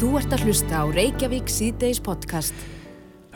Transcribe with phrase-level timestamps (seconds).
[0.00, 2.56] Þú ert að hlusta á Reykjavík síðdeis podcast.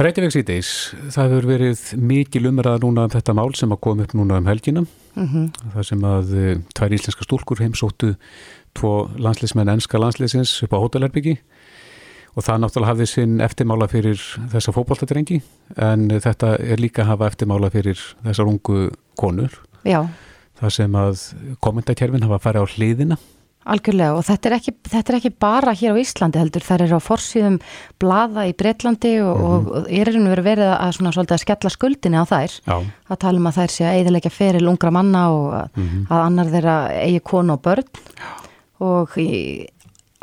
[0.00, 0.68] Reykjavík síðdeis,
[1.12, 4.48] það hefur verið mikil umræða núna um þetta mál sem að koma upp núna um
[4.48, 4.86] helgina.
[5.12, 5.50] Mm -hmm.
[5.74, 8.14] Það sem að uh, tvær íslenska stúlkur heimsóttu
[8.72, 11.36] tvo landsleismenn ennska landsleisins upp á Hótelherbyggi
[12.34, 14.16] og það náttúrulega hafði sinn eftirmála fyrir
[14.48, 15.42] þessa fókbóltadrengi
[15.76, 19.52] en þetta er líka að hafa eftirmála fyrir þessar ungu konur.
[19.84, 20.08] Já.
[20.56, 23.16] Það sem að kommentarkerfin hafa farið á hliðina
[23.64, 26.94] Algjörlega og þetta er, ekki, þetta er ekki bara hér á Íslandi heldur, það er
[26.96, 27.58] á forsýðum
[28.02, 29.70] blada í Breitlandi og, mm -hmm.
[29.70, 32.76] og er einhvern verið verið að, svona, að skella skuldinni á þær Já.
[33.08, 36.06] að tala um að þær sé að eidilegja feril ungra manna og að, mm -hmm.
[36.10, 37.88] að annar þeirra eigi konu og börn
[38.20, 38.28] Já.
[38.80, 39.66] og í,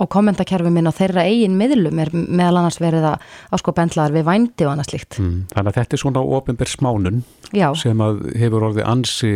[0.02, 4.28] á kommentarkerfi minn á þeirra eigin miðlum er meðal annars verið að ásko bendlaðar við
[4.28, 5.20] vændi og annað slíkt.
[5.22, 7.22] Mm, þannig að þetta er svona ofinberð smánun
[7.54, 7.68] Já.
[7.78, 8.02] sem
[8.42, 9.34] hefur orðið ansi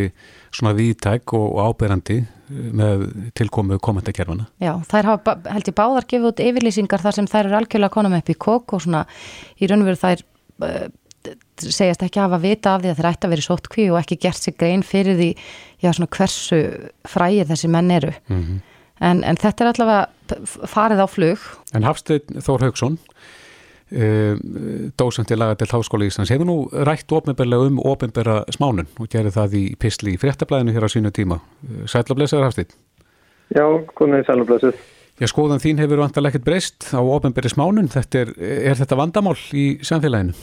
[0.50, 3.08] svona viðtæk og, og áberandi með
[3.38, 4.46] tilkomu kommentarkerfana.
[4.62, 8.14] Já, þær hafa held ég báðar gefið út yfirlýsingar þar sem þær eru algjörlega konum
[8.18, 9.02] upp í kók og svona
[9.58, 10.22] í raun og veru þær
[10.62, 10.86] uh,
[11.56, 14.18] segjast ekki hafa vita af því að þær ætti að vera sótt kví og ekki
[14.22, 15.30] gert sig grein fyrir því
[15.82, 16.60] já svona hversu
[17.08, 18.12] fræðir þessi menn eru.
[18.28, 18.64] Mm -hmm.
[19.00, 21.50] En, en þetta er allavega farið á flug.
[21.74, 23.00] En Hafstein Þór Haugsson
[24.98, 29.30] dósend til laga til Háskóla Íslands hefur nú rætt ofnbærlega um ofnbæra smánun og gerir
[29.30, 32.74] það í písli í fréttablaðinu hér á sínu tíma ehm, Sælablesar hafstinn
[33.54, 33.62] Já,
[33.94, 34.74] konið sælablesar
[35.20, 39.38] Já, skoðan þín hefur vantarlega ekkert breyst á ofnbæri smánun þetta er, er þetta vandamál
[39.54, 40.34] í samfélaginu?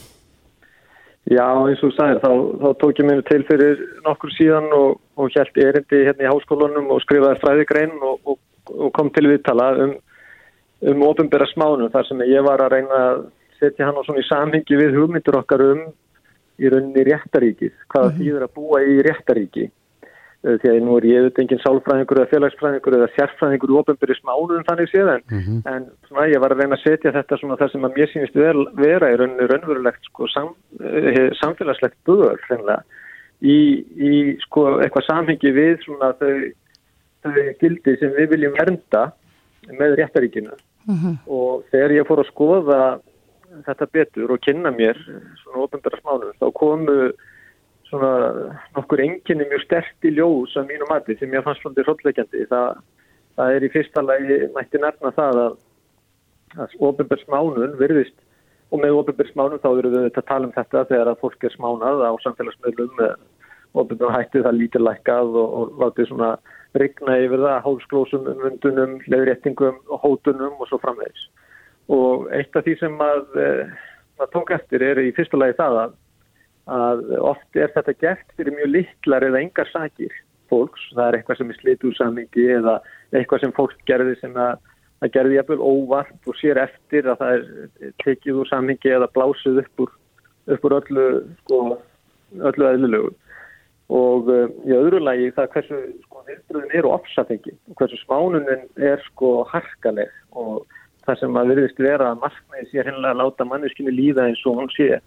[1.32, 5.30] Já, eins og sæðir, þá, þá tók ég mér til fyrir nokkur síðan og, og
[5.32, 8.40] held erindi hérna í háskólanum og skrifaði fræðigrein og, og,
[8.76, 9.94] og kom til viðtala um
[10.84, 13.22] um ofinbæra smánum þar sem ég var að reyna að
[13.60, 15.86] setja hann á svona í samhengi við hugmyndur okkar um
[16.60, 18.20] í rauninni réttaríkið, hvaða mm -hmm.
[18.20, 19.72] þýður að búa í réttaríki eh,
[20.44, 24.66] því að nú er ég auðvitað enginn sálfræðingur eða félagsfræðingur eða sérfræðingur í ofinbæri smánum
[24.68, 25.60] þannig séðan mm -hmm.
[25.72, 28.36] en svona ég var að reyna að setja þetta svona það sem að mér sínist
[28.76, 30.50] vera í rauninni raunverulegt sko sam,
[30.84, 32.84] eh, samfélagslegt hreinlega
[33.40, 33.58] í,
[33.96, 34.12] í
[34.44, 36.52] sko eitthvað samhengi við svona þau,
[37.24, 39.12] þau gildi sem við viljum vernda
[39.80, 40.52] með réttaríkinu
[40.86, 40.96] mhm.
[41.00, 41.16] -huh.
[41.28, 43.00] og þegar ég fór að skoða
[43.64, 44.98] þetta betur og kynna mér
[45.44, 47.14] svona ofnbæra smánum þá komu
[47.94, 48.12] svona
[48.76, 52.82] nokkur enginni mjög sterkt í ljós af mínu mati sem ég fannst svona hróttleikjandi það,
[53.38, 55.60] það er í fyrsta lagi mætti nefna það að,
[56.58, 58.18] að ofnbæra smánun virðist
[58.74, 61.56] og með ofnbæra smánun þá eru við að tala um þetta þegar að fólk er
[61.56, 63.06] smánað á samfélagsmiðlum
[63.74, 66.36] hætti það lítilækkað og, og látið svona
[66.80, 71.28] rigna yfir það hálsklósum, umvundunum, leðréttingum hótunum og svo framvegs.
[71.94, 73.74] Og eitt af því sem að eh,
[74.18, 75.96] það tók eftir er í fyrsta lagi það að,
[76.72, 80.14] að oft er þetta gert fyrir mjög litlar eða engar sakir
[80.52, 80.84] fólks.
[80.94, 82.78] Það er eitthvað sem er slitu samingi eða
[83.12, 84.62] eitthvað sem fólk gerði sem að
[85.04, 89.60] það gerði jæfnvel óvart og sér eftir að það er tekið úr samingi eða blásið
[89.64, 89.92] upp úr,
[90.56, 91.08] upp úr öllu,
[91.44, 91.60] sko,
[92.40, 93.12] öllu eðlulegu
[93.94, 99.04] og uh, í öðru lagi það hversu sko viðbröðin eru ofsafengi og hversu smánunin er
[99.10, 100.64] sko harkaleg og
[101.04, 104.62] það sem að virðist vera að markmiði sé hennilega að láta manneskinu líða eins og
[104.62, 105.02] hún sé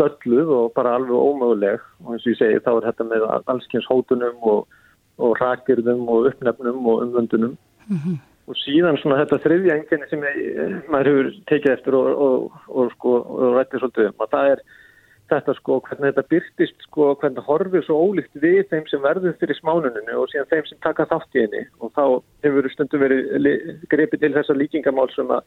[0.00, 1.82] gölluð og bara alveg ómöguleg.
[2.04, 4.78] Og eins og ég segi þá er þetta með allskynns hótunum og,
[5.18, 7.58] og rakirðum og uppnefnum og umvöndunum.
[7.88, 8.16] Mm -hmm.
[8.48, 12.92] og síðan svona þetta þriðja enginni sem ég, maður hefur tekið eftir og, og, og
[12.92, 13.10] sko
[13.56, 14.60] rættið svolítið um að það er
[15.32, 19.58] þetta sko, hvernig þetta byrtist sko, hvernig horfið svo ólíkt við þeim sem verður fyrir
[19.58, 21.62] smánuninu og síðan þeim sem taka þátt í henni.
[21.80, 22.04] Og þá
[22.46, 23.22] hefur stundum verið
[23.92, 25.42] greipið til þessa líkingamál sem að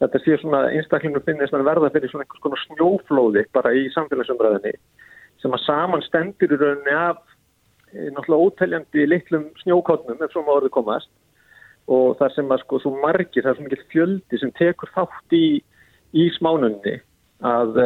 [0.00, 4.74] þetta sé svona einstaklingum finnist að verða fyrir svona einhvers konar snjóflóði bara í samfélagsumræðinni
[5.42, 7.20] sem að saman stendur í rauninni af
[7.92, 11.12] e, náttúrulega óteljandi litlum snjókotnum ef svo má orðið komast
[11.90, 15.36] og þar sem að sko svo margir, það er svo mikið fjöldi sem tekur þátt
[15.36, 15.46] í,
[16.14, 17.00] í smánunni
[17.40, 17.80] að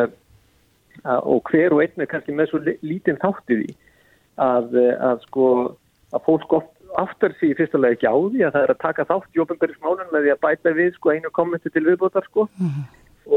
[1.02, 3.72] og hver og einn er kannski með svo lítinn þáttið í
[4.40, 5.46] að, að sko
[6.14, 9.36] að fólk oft aftur því fyrstulega ekki á því að það er að taka þátt
[9.36, 12.84] í ofinberðismálun með því að bæta við sko einu kommenti til viðbótar sko mm -hmm.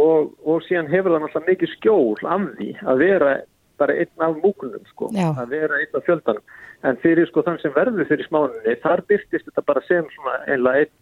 [0.04, 3.32] og, og síðan hefur það náttúrulega mikið skjól af því að vera
[3.78, 5.30] bara einn af múkunum sko Já.
[5.38, 6.44] að vera einn af fjöldanum
[6.84, 10.86] en fyrir sko þann sem verður fyrir smálunni þar byrtist þetta bara sem svona einlega
[10.86, 10.96] einn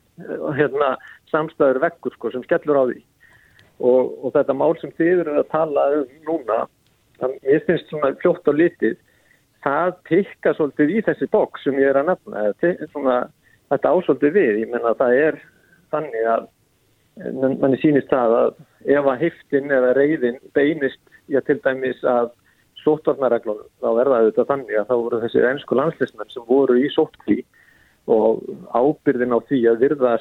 [0.56, 0.96] hérna,
[1.32, 3.02] samstæður vekkur sko sem skellur á því
[3.80, 6.60] og, og þetta mál sem þið eru að tala um núna,
[7.20, 8.96] þannig ég finnst svona fljótt á litið,
[9.66, 12.46] það tikka svolítið í þessi bóks sem ég er að nefna,
[12.92, 13.18] svona,
[13.74, 15.42] þetta ásvöldið við, ég menna að það er
[15.96, 16.48] þannig að
[17.62, 18.50] manni sínist það að
[18.96, 21.02] ef að heftin eða reyðin beinist,
[21.32, 22.34] já til dæmis að
[22.84, 26.90] sótvarnareglunum, þá er það auðvitað þannig að þá voru þessi ennsku landslismenn sem voru í
[26.94, 27.40] sótkví
[28.12, 28.44] og
[28.78, 30.12] ábyrðin á því að virða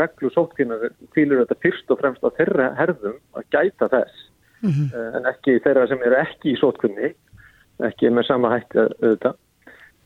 [0.00, 4.22] reglu sótkvínar kvílur þetta fyrst og fremst á þeirra herðum að gæta þess.
[4.62, 5.18] Mm -hmm.
[5.18, 7.12] en ekki þeirra sem eru ekki í sótkvinni
[7.86, 9.36] ekki með sama hætti auðvitað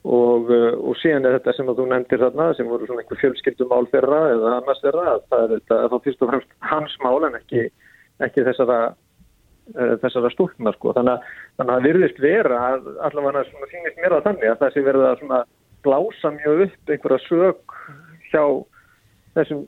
[0.03, 3.21] og, eh, og síðan er þetta sem að þú nefndir þarna sem voru svona einhver
[3.21, 7.27] fjölskyldum mál þeirra eða annars þeirra það er þetta þá fyrst og fremst hans mál
[7.29, 7.65] en ekki,
[8.27, 12.63] ekki þessara uh, þessara stúlna sko þannig að það virðist vera
[13.07, 15.43] allavega svona sínist mér að þannig að það sé verið að svona
[15.83, 17.79] blása mjög upp einhverja sög
[18.31, 18.43] hjá
[19.37, 19.63] þessum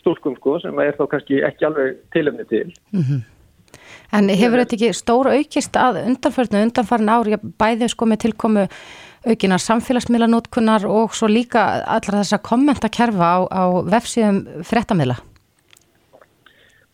[0.00, 2.68] stúlkum sko sem er þá kannski ekki alveg tilöfni til.
[2.92, 3.24] Mm -hmm.
[4.14, 8.66] En hefur þetta ekki stóra aukist að undanförnu, undanfarin ári bæðið sko með tilkomu
[9.26, 15.18] aukinar samfélagsmiðlanótkunnar og svo líka allra þessa kommentakerfa á, á vefsíðum frettamila?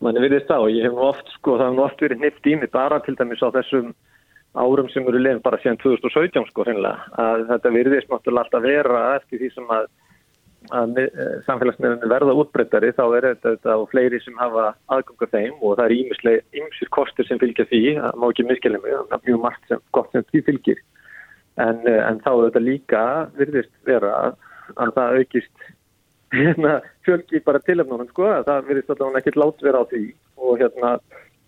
[0.03, 2.73] Manni verðist það og ég hef oft sko, það hef oft verið nýtt í mig
[2.73, 3.93] bara til dæmis á þessum
[4.59, 9.41] árum sem eru lefn bara síðan 2017 sko að þetta virðist náttúrulega alltaf vera eftir
[9.41, 9.87] því sem að,
[10.71, 15.77] að eh, samfélagsmiðunni verða útbreyttari þá er þetta og fleiri sem hafa aðganga þeim og
[15.81, 19.43] það er ímsir kostur sem fylgja því, það má ekki miskilja mig það er mjög
[19.47, 20.83] margt sem gott sem því fylgir.
[21.61, 23.05] En, eh, en þá er þetta líka
[23.39, 24.15] virðist vera
[24.77, 25.67] að það aukist
[26.43, 30.05] hérna, fjölgi bara tilöfnum sko, það virðist alltaf ekki lát vera á því.
[30.43, 30.95] Og, hérna,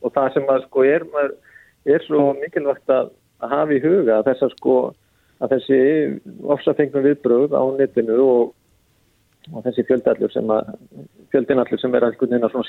[0.05, 1.39] og það sem að sko er maður
[1.95, 3.09] er svo mikilvægt að,
[3.45, 4.77] að hafa í huga að þessar sko
[5.43, 5.81] að þessi
[6.55, 8.53] ofsafengnum viðbröð á netinu og,
[9.53, 10.73] og þessi fjöldallur sem að
[11.35, 12.17] fjöldinallur sem er að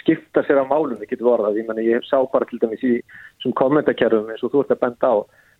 [0.01, 2.99] skipta sér á málum, það getur vorðað, ég, meni, ég sá bara til dæmis í
[3.55, 5.15] kommentarkerfum eins og þú ert að benda á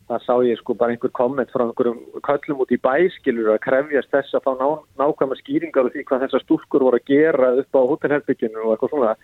[0.05, 4.11] það sá ég sko bara einhver komment frá einhverjum köllum út í bæskilur að krefjast
[4.13, 4.67] þess að fá ná,
[5.01, 8.93] nákvæma skýringar og því hvað þessar stúrkur voru að gera upp á hótelherbygginu og eitthvað
[8.93, 9.15] svona.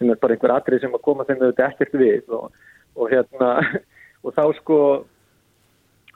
[0.00, 2.46] Sem er bara einhver atrið sem að koma þeim auðvitað ekkert við og
[2.96, 3.50] og hérna
[4.24, 4.78] og þá sko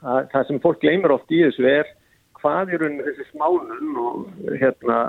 [0.01, 1.93] að, það sem fólk gleymur oft í þessu er
[2.41, 5.05] hvað er unni þessi smánun og hérna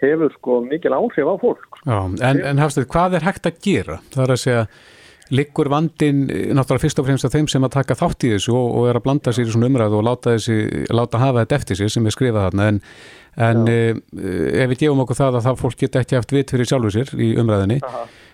[0.00, 1.82] hefur sko mikil áhrif á fólk.
[1.84, 1.98] Já,
[2.30, 4.00] en, en hafstuð, hvað er hægt að gera?
[4.14, 4.64] Það er að segja,
[5.30, 8.70] liggur vandin náttúrulega fyrst og fremst af þeim sem að taka þátt í þessu og,
[8.80, 11.80] og er að blanda sér í svona umræðu og láta, þessi, láta hafa þetta eftir
[11.80, 12.80] sér sem er skrifað þarna, en,
[13.46, 13.78] en e,
[14.64, 17.14] ef við gefum okkur það að það fólk geta ekki haft vit fyrir sjálfu sér
[17.14, 17.78] í umræðinni.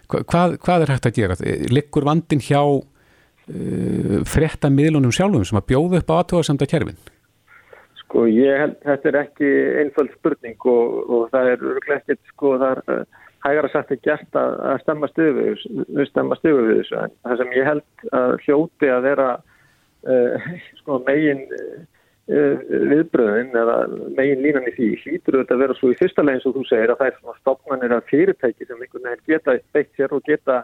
[0.07, 1.37] Hvað, hvað er hægt að gera?
[1.75, 7.01] Liggur vandin hjá uh, frétta miðlunum sjálfum sem að bjóða upp á aðtóðasemda kerfin?
[8.07, 11.65] Sko ég held, þetta er ekki einföld spurning og, og það er
[11.99, 17.03] ekkert sko það er uh, hægara sagt að gert að, að stemma stöfu við þessu
[17.03, 20.49] en það sem ég held að hljóti að vera uh,
[20.81, 21.45] sko megin
[22.27, 22.59] Eh,
[22.91, 23.75] viðbröðin eða
[24.17, 26.91] megin línan í því hlýtur þetta að vera svo í fyrsta leginn sem þú segir
[26.91, 30.57] að það er svona stopnarnir af fyrirtæki sem einhvern veginn geta beitt sér og geta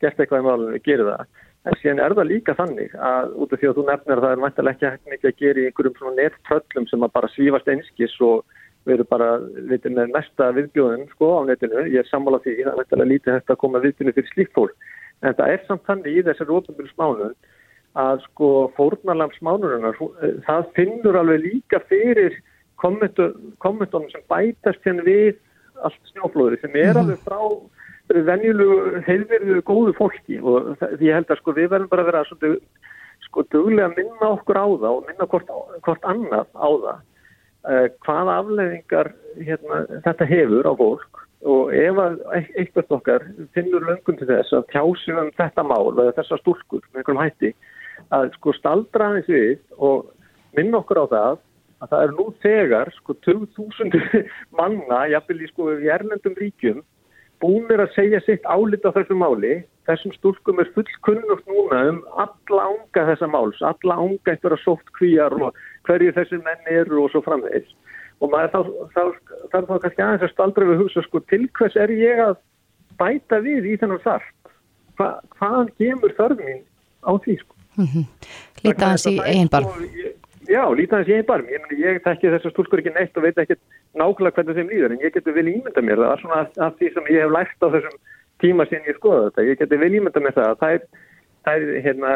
[0.00, 1.42] gert eitthvað í málunum við gerum það.
[1.62, 4.32] En síðan er það líka þannig að út af því að þú nefnir að það
[4.34, 7.70] er mæntilega ekki hægt mikið að gera í einhverjum svona nettröllum sem að bara svífast
[7.70, 8.56] einskis og
[8.90, 9.28] veru bara
[9.70, 11.84] vitið með mesta viðbjóðin sko á netinu.
[11.86, 14.88] Ég er sammálað því að mæntilega lítið hægt að koma viðbjóðinu fyrir slíkt fólk.
[15.22, 17.30] En það er samt þannig í þessari ofnbjörn smánu
[18.02, 18.48] að sko
[18.78, 22.40] fórnalamsmánurinnar, eh, það finnur alveg líka fyrir
[22.82, 25.36] kommentunum sem bætast hérna við
[25.84, 27.02] allt snjóflóður sem er mhm.
[27.02, 27.40] alveg frá
[28.08, 30.40] venjulegu heilverðu góðu fólki.
[30.40, 32.54] Og því ég held að sko við verðum bara að vera svona
[33.28, 35.52] sko duglega að minna okkur á það og minna hvort,
[35.86, 37.00] hvort annað á það
[37.70, 41.22] uh, hvaða afleðingar hérna, þetta hefur á fólk.
[41.42, 42.18] Og ef að
[42.54, 47.00] eitthvað okkar finnur löngun til þess að tjásum um þetta mál eða þessa stúrkur með
[47.00, 47.54] einhverjum hætti
[48.14, 50.06] að sko staldra aðeins við og
[50.56, 51.40] minna okkur á það
[51.82, 53.96] að það er nú þegar sko 2000
[54.58, 56.82] manna, jafnvel í sko erlendum ríkjum,
[57.42, 59.54] búinir að segja sitt álit á þessu máli
[59.88, 65.34] þessum stúlkum er fullkunnugt núna um alla ánga þessa máls alla ánga einhverja sótt kvíjar
[65.38, 65.58] og
[65.88, 67.74] hverju þessi menn eru og svo framvegis
[68.22, 68.52] og maður
[68.94, 69.02] þá,
[69.50, 72.36] þá, kannski aðeins að staldra við hugsa sko til hvers er ég að
[73.00, 74.30] bæta við í þennan þarf
[75.00, 75.06] Hva,
[75.40, 76.62] hvaðan gemur þörfin
[77.08, 78.04] á því sko Mm -hmm.
[78.64, 79.66] Lítið hans í einn barm.
[80.52, 81.48] Já, lítið hans í einn barm.
[81.48, 83.56] Ég, ég þekki þessar stúlkur ekki neitt og veit ekki
[83.96, 86.02] nákvæmlega hvernig þeim líður en ég getur vel ímynda mér.
[86.02, 87.96] Það er svona af því sem ég hef lært á þessum
[88.42, 89.46] tíma sem ég skoða þetta.
[89.48, 90.54] Ég getur vel ímynda mér það.
[90.60, 90.86] Það er,
[91.46, 92.14] það er hérna,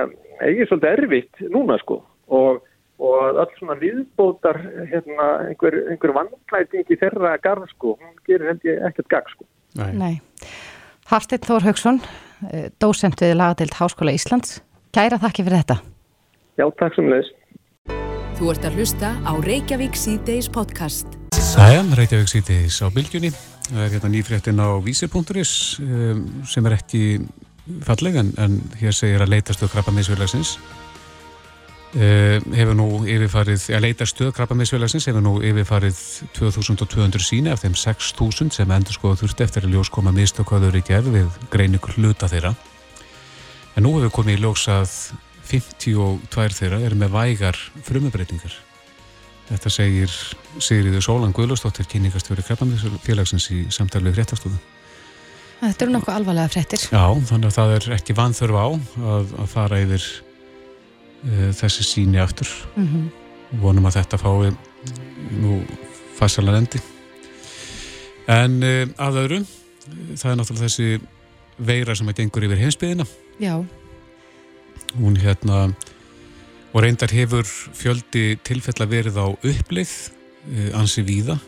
[0.49, 1.99] ekki svolítið erfitt núna sko
[2.37, 2.61] og,
[3.01, 4.61] og alls svona viðbótar
[4.93, 9.49] hérna, einhver, einhver vannklæting í þeirra garð sko, hún gerir held ég ekkert gag sko.
[9.81, 9.91] Nei.
[9.97, 10.15] Nei.
[11.07, 12.01] Harstein Þór Haugsson,
[12.51, 14.59] eh, dósent við lagatild Háskóla Íslands.
[14.97, 15.81] Kæra þakki fyrir þetta.
[16.57, 17.36] Já, takk sem leist.
[18.37, 21.15] Þú ert að hlusta á Reykjavík C-Days podcast.
[21.57, 23.31] Æja, Reykjavík C-Days á bylgjunni.
[23.71, 27.01] Það er hérna nýfréttin á vísir.is um, sem er ekki
[27.89, 30.59] falleg en, en hér segir að leitastu krabba meðsverðlagsins.
[31.97, 35.97] Uh, hefur nú yfirfarið, að leita stöð krabbaminsfélagsins hefur nú yfirfarið
[36.37, 40.85] 2200 síni af þeim 6000 sem endur skoða þurfti eftir að ljós koma mistökkaður í
[40.85, 42.53] gerð við greiningur hluta þeirra
[43.77, 44.93] en nú hefur komið í ljós að
[45.47, 48.55] 52 þeirra er með vægar frumubreitingar
[49.47, 50.15] þetta segir
[50.59, 54.59] Sigriður Sólan Guðlustóttir kynningarstjóri krabbaminsfélagsins í samtali við fréttastofu.
[55.61, 56.83] Þetta eru nokkuð alvarlega fréttir.
[56.93, 62.21] Já, þannig að það er ekki vanþörf á að, að fara yfir uh, þessi síni
[62.21, 62.51] aftur.
[62.75, 63.07] Mm -hmm.
[63.63, 64.53] vonum að þetta fái
[65.41, 65.63] nú
[66.19, 66.83] fassalega endi.
[68.27, 69.41] En uh, að öðru
[70.19, 71.01] það er náttúrulega þessi
[71.57, 73.07] veira sem að gengur yfir heimsbyðina
[73.41, 73.63] já
[75.01, 75.67] hún hérna
[76.73, 81.39] og reyndar hefur fjöldi tilfella verið á uppleið uh, ansi víða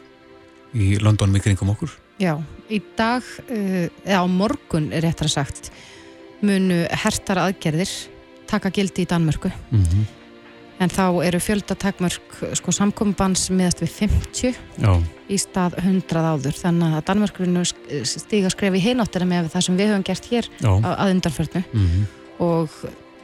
[0.75, 2.35] í London mikringum okkur Já,
[2.67, 5.71] í dag eða á morgun er réttar að sagt
[6.43, 7.93] munu hertar aðgerðir
[8.49, 10.05] taka gildi í Danmörku mm -hmm.
[10.81, 14.93] en þá eru fjöldatakmörk sko samkominnbans miðast við 50 Já.
[15.28, 17.64] í stað 100 áður þannig að Danmörkurinu
[18.05, 20.73] stíga skref í hináttina með það sem við höfum gert hér Já.
[20.83, 22.05] að undanförnu mm -hmm.
[22.38, 22.71] og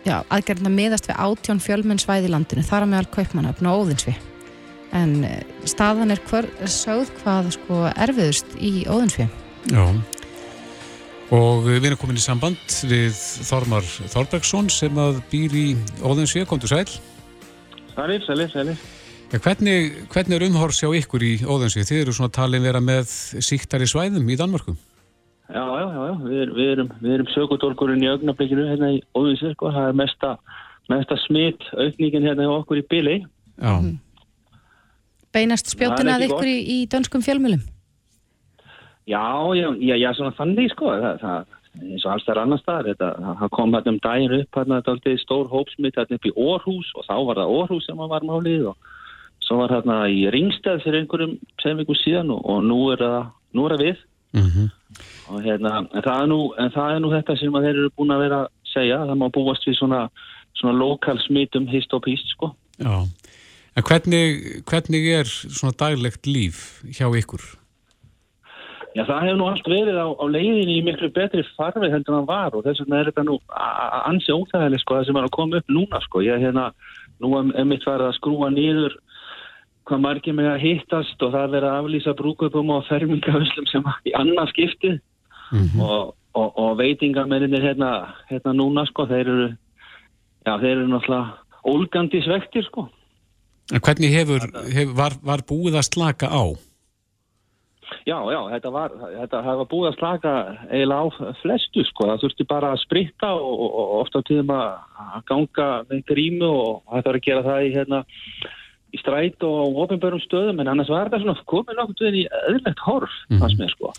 [0.04, 4.16] já, aðgerðina miðast við átjón fjölmenn svæði í landinu þar að meðal kaupmannöfn og óðinsvi
[4.94, 9.30] en eh, staðan er hver, sögð hvað sko erfiðust í óðinsvi
[9.73, 9.87] Já
[11.32, 13.14] Og við erum komin í samband við
[13.49, 15.66] Þormar Þorbergsson sem að býr í
[16.04, 16.84] Óðinsvíu, kom til sæl.
[17.94, 18.82] Sælir, sælir, sælir.
[19.32, 21.87] Ja, hvernig, hvernig er umhors hjá ykkur í Óðinsvíu?
[21.88, 23.08] Þið eru svona talin vera með
[23.42, 24.76] síktari svæðum í Danmarku.
[25.48, 26.14] Já, já, já, já.
[26.24, 29.00] Við, við erum, erum sökutólkurinn í augnablikinu hérna í
[29.42, 29.68] sko.
[29.74, 30.30] Það er mesta,
[30.92, 33.18] mesta smitt aukningin hérna hjá okkur í Bili.
[33.58, 33.74] Já.
[33.76, 33.98] Mm.
[35.34, 37.62] Beinast spjóttina að ykkur í, í dönskum fjölmjölum?
[39.04, 39.20] Já,
[39.52, 43.34] já, já, já, svona þannig sko, það, það, eins og alls þar annar staðar, þetta,
[43.40, 47.04] það kom hérna um daginn upp hérna, þetta stór hópsmitt hérna upp í Orhus og
[47.08, 48.90] þá var það Orhus sem var málið og
[49.44, 53.28] svo var hérna í Ringstæð fyrir einhverjum sem vikur síðan og, og nú er það,
[53.52, 54.02] nú er það við
[54.34, 54.68] mm -hmm.
[55.28, 58.14] og hérna, en það er nú, en það er nú þetta sem þeir eru búin
[58.14, 60.08] að vera að segja, það má búast við svona,
[60.58, 62.54] svona lokal smittum hist og píst sko.
[62.78, 62.96] Já,
[63.76, 64.24] en hvernig,
[64.68, 67.44] hvernig er svona daglegt líf hjá ykkur?
[68.94, 72.20] Já, það hefur nú allt verið á, á leiðinni í miklu betri farfi heldur en
[72.20, 73.38] það var og þess vegna er þetta nú
[74.06, 76.22] ansi óþægileg sko það sem er að koma upp núna sko.
[76.22, 76.68] Ég hef hérna,
[77.18, 78.94] nú er mitt farið að skrúa nýður
[79.88, 84.14] hvað margir með að hittast og það er að aflýsa brúköpum og fermingahuslum sem í
[84.16, 85.80] annað skipti mm -hmm.
[85.80, 89.48] og, og, og veitingamennir hérna, hérna núna sko, þeir eru,
[90.46, 91.32] já, þeir eru náttúrulega
[91.64, 92.88] ólgandi svektir sko.
[93.72, 96.44] En hvernig hefur, hefur var, var búið að slaka á?
[98.04, 100.32] Já, já, þetta var, þetta var búið að slaka
[100.68, 101.06] eiginlega á
[101.40, 106.04] flestu sko, það þurfti bara að spritta og, og, ofta á tíðum að ganga með
[106.10, 108.00] grímu og það þarf að gera það í, hérna,
[108.94, 112.84] í stræt og ofinbörum stöðum en annars var þetta svona komið nokkur við í öðrlegt
[112.86, 113.40] horf, mm.
[113.42, 113.90] fannst mér sko.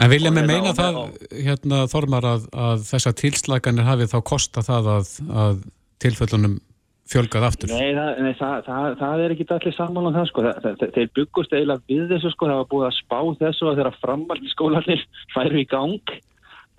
[0.00, 0.98] En vilja með meina það,
[1.34, 5.14] hérna Þormar, að, að þessa tilslaganir hafið þá kosta það að,
[5.44, 5.62] að
[6.02, 6.58] tilfellunum
[7.10, 7.72] fjölgað aftur?
[7.74, 10.44] Nei, það, nei, það, það, það er ekki allir saman á það sko.
[10.80, 14.52] Þeir byggust eiginlega við þessu sko, það var búið að spá þessu að þeirra framvaldi
[14.52, 16.14] skólanir færu í gang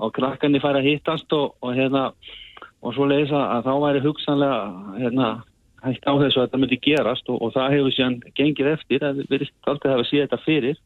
[0.02, 2.10] og krakkarnir færi að hittast og, og hérna
[2.82, 4.60] og svo leiðis að þá væri hugsanlega
[4.98, 5.28] hérna
[5.86, 9.22] hægt á þessu að þetta myndi gerast og, og það hefur síðan gengið eftir, það
[9.32, 10.80] verður alltaf að sé þetta fyrir.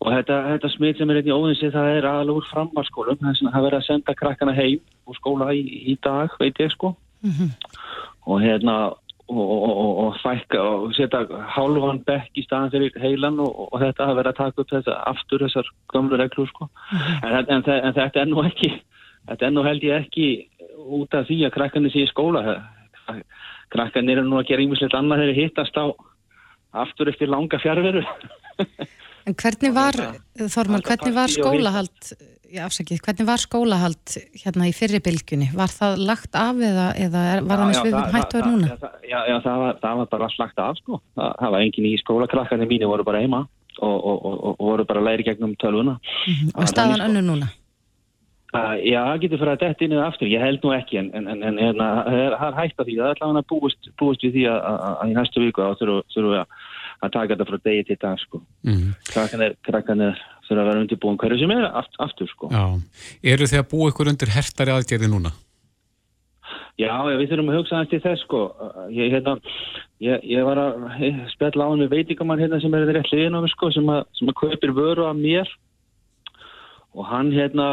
[0.00, 3.86] Og þetta, þetta smit sem er einnig óðinsið það er aðalúr framvalskólum, það verður að
[3.88, 5.60] senda krakkana heim úr skóla í,
[5.92, 6.94] í dag, veit ég sko.
[7.20, 7.50] Mm -hmm.
[8.32, 8.76] og hérna
[9.30, 11.20] og, og, og fækka og setja
[11.54, 14.96] hálfan bekk í staðan fyrir heilan og, og þetta að vera að taka upp þetta
[15.12, 16.68] aftur þessar gamlu reglur sko.
[17.22, 18.72] En, en, en, en þetta er nú ekki
[19.28, 20.26] þetta er nú held ég ekki
[20.80, 22.42] út af því að krakkarnir sé í skóla
[23.74, 25.84] krakkarnir eru nú að gera yngveslegt annað þegar hittast á
[26.84, 28.04] aftur eftir langa fjárveru
[29.28, 29.96] En hvernig var,
[30.48, 32.12] Þormar, hvernig var skólahald
[32.50, 35.50] ég afsakið, hvernig var skólahald hérna í fyrribilgjunni?
[35.54, 38.90] Var það lagt af eða, eða var það með svifum hættuður núna?
[39.06, 41.00] Já, já það, var, það var bara lagt af sko.
[41.18, 43.44] Það, það var engin í skólakrakkarnir mínu voru bara heima
[43.78, 45.98] og, og, og, og voru bara læri gegnum tölvuna.
[46.00, 46.52] Mm -hmm.
[46.56, 47.30] Og staðan önnu sko.
[47.30, 47.48] núna?
[48.50, 50.26] Uh, já, getur fyrir að detta inn eða aftur.
[50.26, 52.96] Ég held nú ekki en, en, en, en hérna, það er hægt af því.
[52.98, 56.32] Það er allavega búist, búist við því að, að, að í næstu viku þá þurfum
[56.32, 56.40] við
[57.00, 58.40] að taka þetta frá degi til dag sko.
[58.66, 59.54] Mm -hmm.
[59.68, 61.68] Krakkarnir þurfa að vera undirbúin hverju sem er
[62.02, 62.50] aftur sko.
[62.50, 62.66] Já,
[63.22, 65.32] eru þið að búa ykkur undir hertari aðgerði núna?
[66.80, 68.42] Já, við þurfum að hugsa aðeins til þess sko.
[68.90, 69.38] Ég, hérna,
[70.00, 73.40] ég, ég var að spjalla á hann með veitingamann hérna sem er rétt liðin á
[73.44, 75.50] mig sko, sem að, sem að kaupir vöru af mér
[76.94, 77.66] og hann hérna,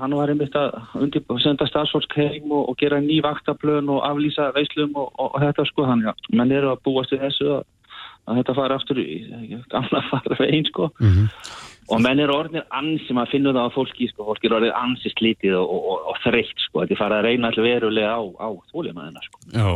[0.00, 4.50] hann var einmitt að undir, senda starfsfólk heim og, og gera ný vaktablön og aflýsa
[4.56, 7.64] veislum og, og, og þetta sko, hann, já, menn eru að búast við þessu að,
[8.26, 9.16] að þetta fara aftur í
[9.70, 10.90] gamla fara veginn sko.
[10.98, 11.32] Mm -hmm.
[11.94, 15.14] og menn eru orðinir ansi, maður finnur það á fólki sko, fólki eru orðinir ansi
[15.14, 19.38] slítið og þreytt sko, þetta er farið að reyna allir verulega á, á þóljumaðina sko.
[19.54, 19.68] Já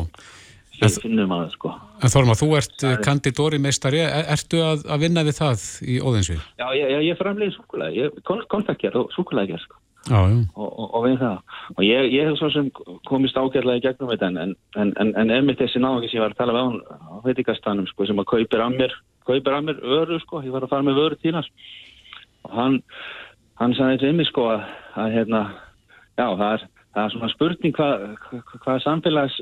[1.03, 1.75] finnum að sko.
[2.03, 6.43] En Þorma, þú ert kandidóri meistari, er, ertu að, að vinna við það í óðinsvið?
[6.59, 9.79] Já, ég, ég framleiði súkulæði, ég kontaktjar og súkulæðjar sko.
[10.09, 10.39] Já, já.
[10.59, 11.59] Og, og, og við það.
[11.77, 12.71] Og ég, ég hef svo sem
[13.07, 16.25] komist ágæðlega í gegnum þetta en, en, en, en ef mitt þessi náðu sem ég
[16.25, 18.97] var að tala við á veitingastanum sko, sem að kaupir að mér,
[19.29, 21.51] kaupir að mér öru sko, ég var að fara með vöru til hans
[22.43, 22.79] og hann,
[23.61, 24.65] hann sagði til mig sko að,
[24.99, 25.43] að hérna,
[26.19, 28.07] já, það er, það er svona spurning hvað
[28.65, 29.39] hva samfélags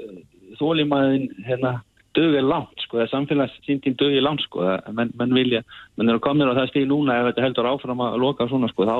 [0.58, 1.78] þólimaðin hérna
[2.16, 4.64] dögir langt sko, eða samfélagsýndin dögir langt sko,
[4.96, 5.62] menn, menn vilja,
[5.96, 8.88] menn eru komin á það stíl núna ef þetta heldur áfram að loka svona sko,
[8.88, 8.96] þá,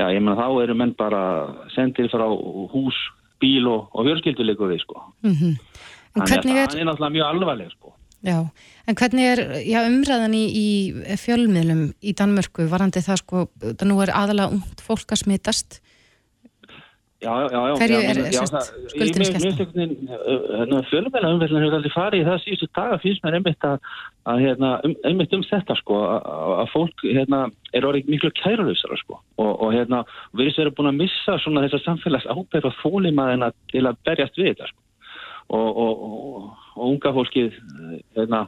[0.00, 1.24] já, ég menn þá eru menn bara
[1.74, 2.26] sendið frá
[2.74, 3.00] hús,
[3.40, 5.04] bíl og, og fjörskilduleiku við sko.
[5.24, 5.60] Mm -hmm.
[6.14, 7.94] Þannig að það er náttúrulega mjög alvarleg sko.
[8.24, 8.38] Já,
[8.88, 13.98] en hvernig er já, umræðan í, í fjölmiðlum í Danmörku varandi það sko, það nú
[14.00, 15.80] er aðalega ungt fólk að smitast.
[17.24, 18.18] Hverju já, er
[18.92, 19.62] skuldinu skemmt?
[20.90, 23.90] Fjölumæla umverðinu hefur aldrei farið í það síðustu daga finnst mér einmitt að,
[24.30, 29.18] að hérna, um, einmitt um þetta sko að fólk hérna, er orðið miklu kæralösara sko
[29.18, 30.04] og, og hérna
[30.36, 34.52] við erum búin að missa svona þessar samfélags ábæð og þólimaðina til að berjast við
[34.52, 34.82] þetta sko
[35.54, 37.58] og, og, og unga fólkið
[38.16, 38.46] hérna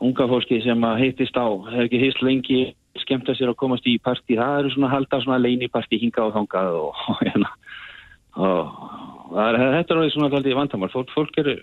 [0.00, 2.60] unga fólkið sem heitist á hefur ekki heist lengi
[2.98, 6.34] skemmt að sér að komast í partí, það eru svona halda svona leinipartí hinga og
[6.34, 7.52] þangað og, og, hérna,
[8.36, 8.72] og,
[9.36, 11.56] er, þetta er alveg svona alltaf vandamál fólk, fólk eru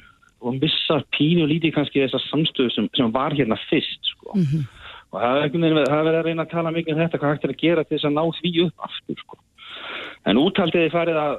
[0.46, 4.36] og missa pínu lítið kannski þessar samstöðu sem, sem var hérna fyrst sko.
[4.36, 4.63] mm -hmm.
[5.12, 7.63] og það er verið að reyna að tala mikið um þetta hvað hægt er að
[7.63, 9.38] gera til þess að ná því upp aftur sko.
[10.25, 11.34] en úttaldiði farið að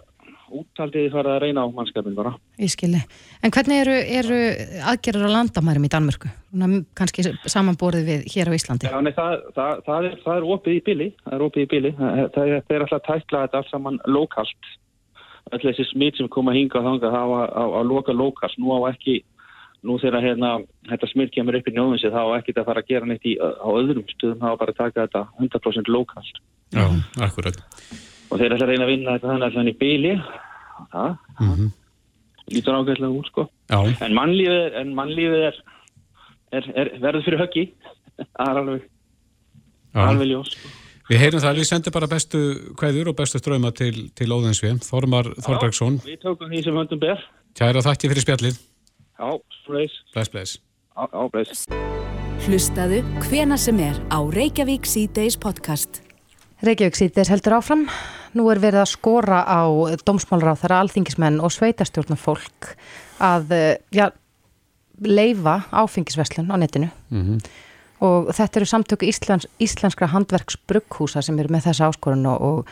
[0.55, 2.33] úttaldiði farið að reyna á mannskapin bara.
[2.61, 3.01] Ég skilji.
[3.45, 4.39] En hvernig eru, eru
[4.93, 6.31] aðgerður á landamærum í Danmörku?
[6.99, 8.91] Kanski samanborðið við hér á Íslandi?
[8.91, 11.09] Já, nei, það, það, það, er, það er opið í bili.
[11.25, 11.95] Það er opið í bili.
[11.99, 14.75] Það er, er alltaf tækla þetta allt saman lokalt.
[15.49, 18.59] Öll þessi smitt sem koma hinga og þanga það á að loka lokalt.
[18.61, 19.21] Nú á ekki,
[19.87, 20.53] nú þegar hérna,
[20.91, 23.25] þetta smitt kemur upp í njóðinsi þá á ekki þetta að fara að gera neitt
[23.25, 24.43] í, á öðrum stuðum.
[24.43, 26.45] Það á bara að taka þetta 100% lokalt.
[26.77, 26.85] Já,
[27.25, 27.65] akkurat
[28.29, 30.13] og þeir ætla að reyna að vinna þetta þannig að þannig bíli
[30.93, 31.71] það mm -hmm.
[32.55, 33.49] lítur ágæðlega úr sko.
[33.69, 33.81] Já.
[34.07, 35.57] en mannlífið, en mannlífið er,
[36.53, 37.65] er, er verður fyrir höggi.
[38.37, 38.83] Það er alveg
[39.95, 40.53] alveg ljós.
[40.53, 40.69] Sko.
[41.09, 42.39] Við heyrum það, við sendum bara bestu
[42.77, 46.01] hverjur og bestu ströma til, til Óðinsvið Þormar Þorbergsson.
[46.05, 47.23] Við tókum því sem höndum ber.
[47.57, 48.59] Kæra þakki fyrir spjallið.
[49.19, 49.31] Já,
[49.67, 50.59] bless
[50.99, 51.65] Já, bless.
[52.45, 56.03] Hlustaðu hvena sem er á Reykjavík C-Days podcast
[56.67, 57.85] Reykjavík síðdeis heldur áfram.
[58.35, 59.63] Nú er verið að skora á
[60.03, 62.73] dómsmálráð þar alþingismenn og sveitastjórnum fólk
[63.23, 63.55] að
[63.95, 64.11] ja,
[65.05, 67.39] leifa áfengisveslun á netinu mm -hmm.
[68.01, 72.67] og þetta eru samtöku Íslands, íslenskra handverksbrugghúsa sem eru með þessa áskorun og, og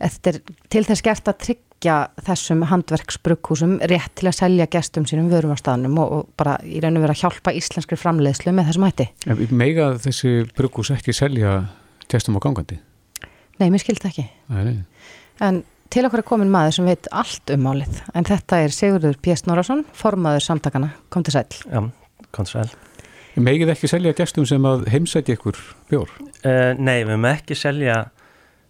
[0.00, 5.54] er til þess gert að tryggja þessum handverksbrugghúsum rétt til að selja gestum sínum vörum
[5.54, 8.84] á staðnum og, og bara í raun og vera að hjálpa íslenskri framleiðslu með þessum
[8.84, 9.08] hætti.
[9.50, 11.68] Mega þessi brugghús ekki selja
[12.08, 12.78] gestum á gangandi?
[13.60, 14.24] Nei, mér skildi ekki.
[14.50, 14.74] Nei.
[15.44, 15.62] En
[15.94, 18.00] til okkur er komin maður sem veit allt um málið.
[18.18, 19.36] En þetta er Sigurður P.
[19.38, 20.90] Snorarsson, formaður samtakana.
[21.14, 21.46] Kom til sæl.
[21.68, 21.84] Já,
[22.34, 22.72] kom til sæl.
[23.34, 25.58] Megið ekki selja gestum sem að heimsæti ykkur
[25.90, 26.10] bjór?
[26.44, 28.04] Uh, nei, við mögum ekki selja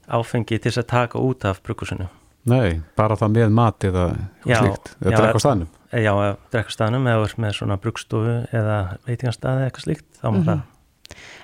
[0.08, 2.08] áfengi til að taka út af brukusinu.
[2.48, 4.04] Nei, bara það með mat eða
[4.44, 5.68] slíkt, eða drekka staðnum?
[5.94, 6.12] Já,
[6.52, 10.48] drekka staðnum eða með svona brukstofu eða veitingarstaði eitthvað slíkt, þá má mm -hmm.
[10.50, 10.73] það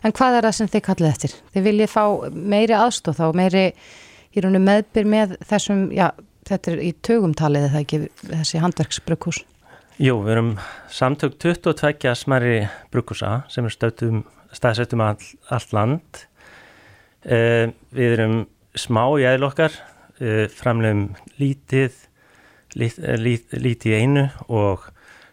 [0.05, 1.37] En hvað er það sem þið kallið eftir?
[1.55, 3.65] Þið viljið fá meiri aðstóð þá, meiri
[4.31, 6.11] í rauninu meðbyr með þessum, já,
[6.49, 9.43] þetta er í tögumtalið eða ekki þessi handverksbrukkús?
[10.01, 10.53] Jú, við erum
[10.89, 12.61] samtök 22 smæri
[12.93, 14.23] brukkúsa sem er stöðum,
[14.57, 15.19] staðsettum all,
[15.53, 16.23] allt land.
[17.21, 18.39] Eh, við erum
[18.73, 19.75] smá í eðlokkar,
[20.21, 21.93] eh, framlegum lítið,
[22.81, 24.89] lít, lít, lítið einu og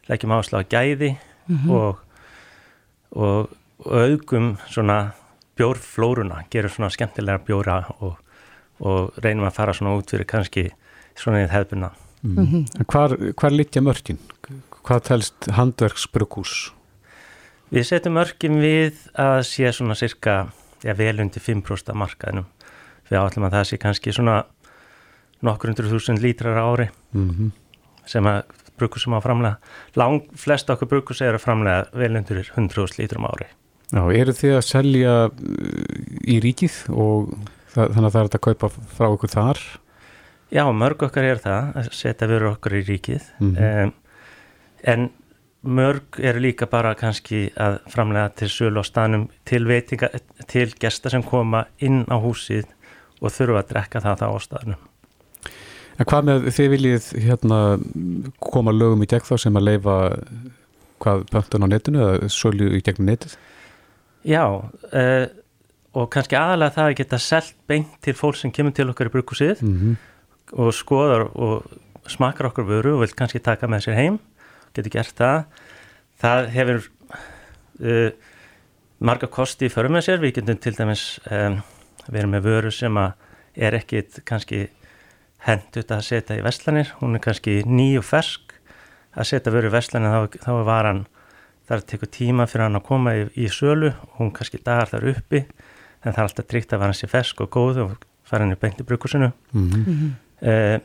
[0.10, 1.16] leggjum áslag gæði
[1.48, 1.72] mm -hmm.
[1.72, 2.00] og,
[3.12, 3.50] og
[3.86, 5.12] augum svona
[5.58, 8.18] bjórflóruna, gerur svona skemmtilega bjóra og,
[8.80, 10.70] og reynum að fara svona út fyrir kannski
[11.18, 11.92] svona í hefðbuna.
[12.24, 12.38] Mm.
[12.38, 12.86] Mm -hmm.
[12.86, 14.20] Hvar, hvar litja mörgin?
[14.84, 16.74] Hvað telst handverksbrukús?
[17.72, 20.52] Við setjum mörgin við að sé svona cirka
[20.84, 22.46] ja, vel undir 5% markaðinum.
[23.10, 24.46] Við átlum að það sé kannski svona
[25.42, 27.52] nokkur undir þúsund lítrar ári mm -hmm.
[28.06, 28.44] sem að
[28.78, 29.58] brukusum á framlega.
[29.96, 33.48] Lang flest okkur brukus eru framlega vel undir 100.000 lítrum ári.
[33.88, 35.14] Já, eru þið að selja
[36.28, 37.30] í ríkið og
[37.72, 39.62] það, þannig að það er að kaupa frá okkur þar
[40.52, 43.88] Já, mörg okkar er það að setja vörur okkar í ríkið mm -hmm.
[43.88, 43.94] um,
[44.84, 45.10] en
[45.68, 50.10] mörg eru líka bara kannski að framlega til sölu á stanum til veitinga,
[50.48, 52.68] til gesta sem koma inn á húsið
[53.22, 54.86] og þurfa að drekka það þá á stanum
[55.98, 57.60] En hvað með þið viljið hérna
[58.40, 59.96] koma lögum í gegn þá sem að leifa
[61.02, 63.38] hvað pöntun á netinu eða sölu í gegnum netið?
[64.28, 65.26] Já, uh,
[65.98, 69.14] og kannski aðalega það að geta selgt beint til fólk sem kemur til okkar í
[69.14, 69.96] brukusið mm -hmm.
[70.52, 71.64] og skoðar og
[72.08, 74.20] smakar okkur vöru og vil kannski taka með sér heim,
[74.74, 75.44] getur gert það.
[76.20, 76.90] Það hefur
[77.80, 78.12] uh,
[79.00, 81.62] marga kosti í förm með sér, við getum til dæmis um,
[82.08, 82.98] verið með vöru sem
[83.56, 84.68] er ekkit kannski
[85.46, 88.54] hendut að setja í vestlanir, hún er kannski ný og fersk
[89.16, 91.06] að setja vöru í vestlanir, þá, þá er varan
[91.68, 95.44] það tekur tíma fyrir hann að koma í, í sölu hún kannski dagar þar uppi
[95.44, 97.96] en það er alltaf tryggt að vera hans í fesk og góð og
[98.28, 100.12] fara hann í beint í brukusinu mm -hmm.
[100.42, 100.80] eh,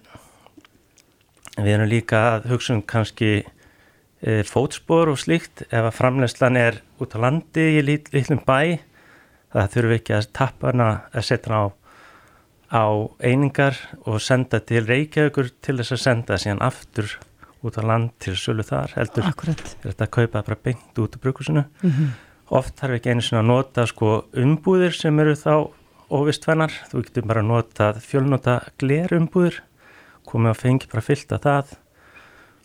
[1.59, 3.45] við erum líka að hugsa um kannski
[4.23, 5.63] eh, fótspor og slíkt.
[5.69, 8.79] Ef að framlegslan er út á landi í lit, litlum bæ
[9.53, 11.73] það þurfum ekki að tappa hana að setja hana á
[12.73, 12.89] á
[13.21, 13.77] einingar
[14.09, 17.19] og senda til Reykjavíkur til þess að senda síðan aftur
[17.63, 19.29] út á land til sölu þar heldur.
[19.29, 19.63] Akkurat.
[19.83, 22.09] er þetta að kaupa bara beint út úr brukusinu mm -hmm.
[22.51, 25.71] oft þarf ekki einu svona að nota sko umbúðir sem eru þá
[26.11, 29.63] óvistvennar, þú getur bara að nota fjölnota glerumbúðir
[30.29, 31.77] komið að fengi bara fyllt af það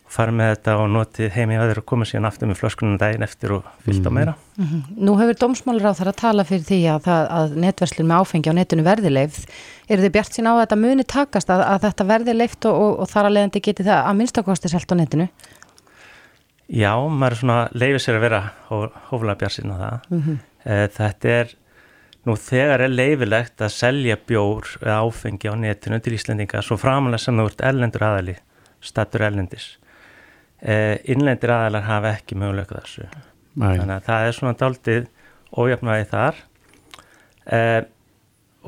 [0.08, 3.26] fara með þetta og notið heim í aður og koma síðan aftur með flöskunum daginn
[3.26, 4.82] eftir og fyllt á meira mm -hmm.
[5.04, 8.50] Nú hefur dómsmálur á þar að tala fyrir því að, það, að netverslun með áfengi
[8.50, 9.44] á netinu verði leifð
[9.88, 12.74] Er þið bjart sín á að þetta muni takast að, að þetta verði leift og,
[12.76, 15.28] og, og þar að leiðandi geti það að minnstakosti selt á netinu?
[16.68, 19.96] Já, maður er svona leifir sér að vera hóflega bjart sín á það.
[20.10, 20.36] Mm -hmm.
[20.98, 21.54] Þetta er
[22.28, 27.24] nú þegar er leifilegt að selja bjór eða áfengi á netinu til Íslendinga svo framalega
[27.24, 28.36] sem þú ert ellendur aðali,
[28.80, 29.78] statur ellendis.
[30.58, 33.06] Innlendir aðalar hafa ekki möguleika þessu.
[33.58, 33.76] Nei.
[33.78, 35.06] Þannig að það er svona daldið
[35.54, 36.42] ójafnaði þar.
[37.48, 37.86] Það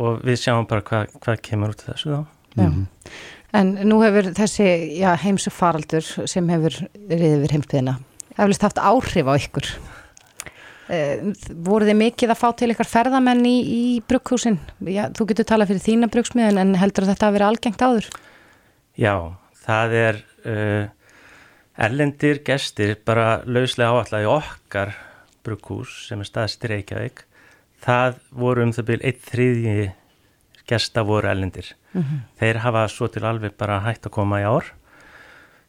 [0.00, 2.20] og við sjáum bara hvað hva kemur út af þessu þá.
[2.56, 2.86] Mm -hmm.
[3.52, 4.66] En nú hefur þessi
[5.00, 7.96] já, heimsu faraldur sem hefur riðið við heimsbyðina,
[8.36, 9.66] hefurist haft áhrif á ykkur.
[10.90, 11.18] Eh,
[11.54, 14.58] voru þið mikið að fá til ykkar ferðamenn í, í brugghúsin?
[14.80, 18.08] Já, þú getur talað fyrir þína brugsmiðin en heldur þetta að vera algengt áður?
[18.98, 19.14] Já,
[19.66, 20.88] það er uh,
[21.80, 24.94] erlendir gestir bara lauslega áallega í okkar
[25.44, 27.24] brugghús sem er staðst í Reykjavík
[27.80, 29.88] það voru um það byrju eitt þriðji
[30.70, 31.72] gesta voru ellendir.
[31.92, 32.20] Mm -hmm.
[32.38, 34.64] Þeir hafa svo til alveg bara hægt að koma í ár.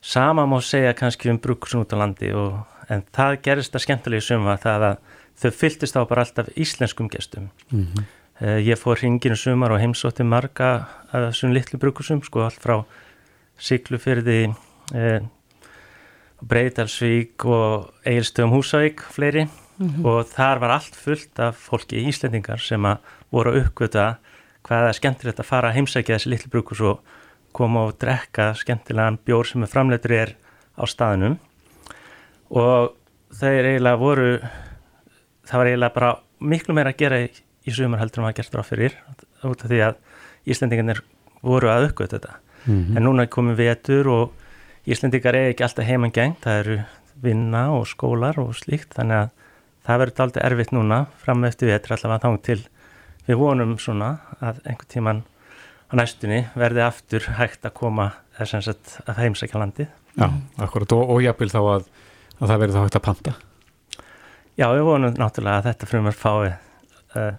[0.01, 4.21] Sama má segja kannski um bruksum út á landi og, en það gerist að skemmtilegi
[4.21, 4.97] suma það að
[5.41, 7.49] þau fylltist á bara alltaf íslenskum gestum.
[7.71, 8.05] Mm -hmm.
[8.41, 12.85] ég fór hringinu sumar og heimsótti marga af þessum litlu brukusum, sko allt frá
[13.57, 14.55] Siglufyrði,
[14.95, 15.21] uh,
[16.41, 20.05] Breitalsvík og Egilstöðum Húsavík fleiri mm -hmm.
[20.05, 22.97] og þar var allt fullt af fólki í Íslendingar sem að
[23.31, 24.15] voru að uppgöta
[24.63, 26.99] hvað er skemmtilegt að fara að heimsækja þessi litlu brukus og
[27.51, 30.35] koma og drekka skemmtilegan bjór sem er framleitur er
[30.77, 31.39] á staðinum
[32.49, 32.93] og
[33.39, 34.39] þeir eiginlega voru
[35.47, 37.29] það var eiginlega bara miklu meira að gera í,
[37.67, 38.97] í sumar heldur en maður gert ráð fyrir
[39.43, 39.95] út af því að
[40.45, 41.03] Íslendingarnir
[41.45, 42.97] voru að uppgöta þetta mm -hmm.
[42.97, 44.31] en núna er komið vetur og
[44.89, 46.77] Íslendingar er ekki alltaf heimangengt, það eru
[47.21, 49.33] vinna og skólar og slíkt þannig að
[49.85, 52.59] það verður aldrei erfitt núna fram eftir við þetta allavega þá til
[53.27, 58.71] við vonum svona að einhver tíman á næstunni verði aftur hægt að koma þess
[59.05, 60.27] að heimsækja landi Já,
[60.59, 61.87] akkurat og, og jápil þá að,
[62.39, 63.33] að það verður þá hægt að panta.
[64.59, 67.35] Já, við vonum náttúrulega að þetta frumar fái uh,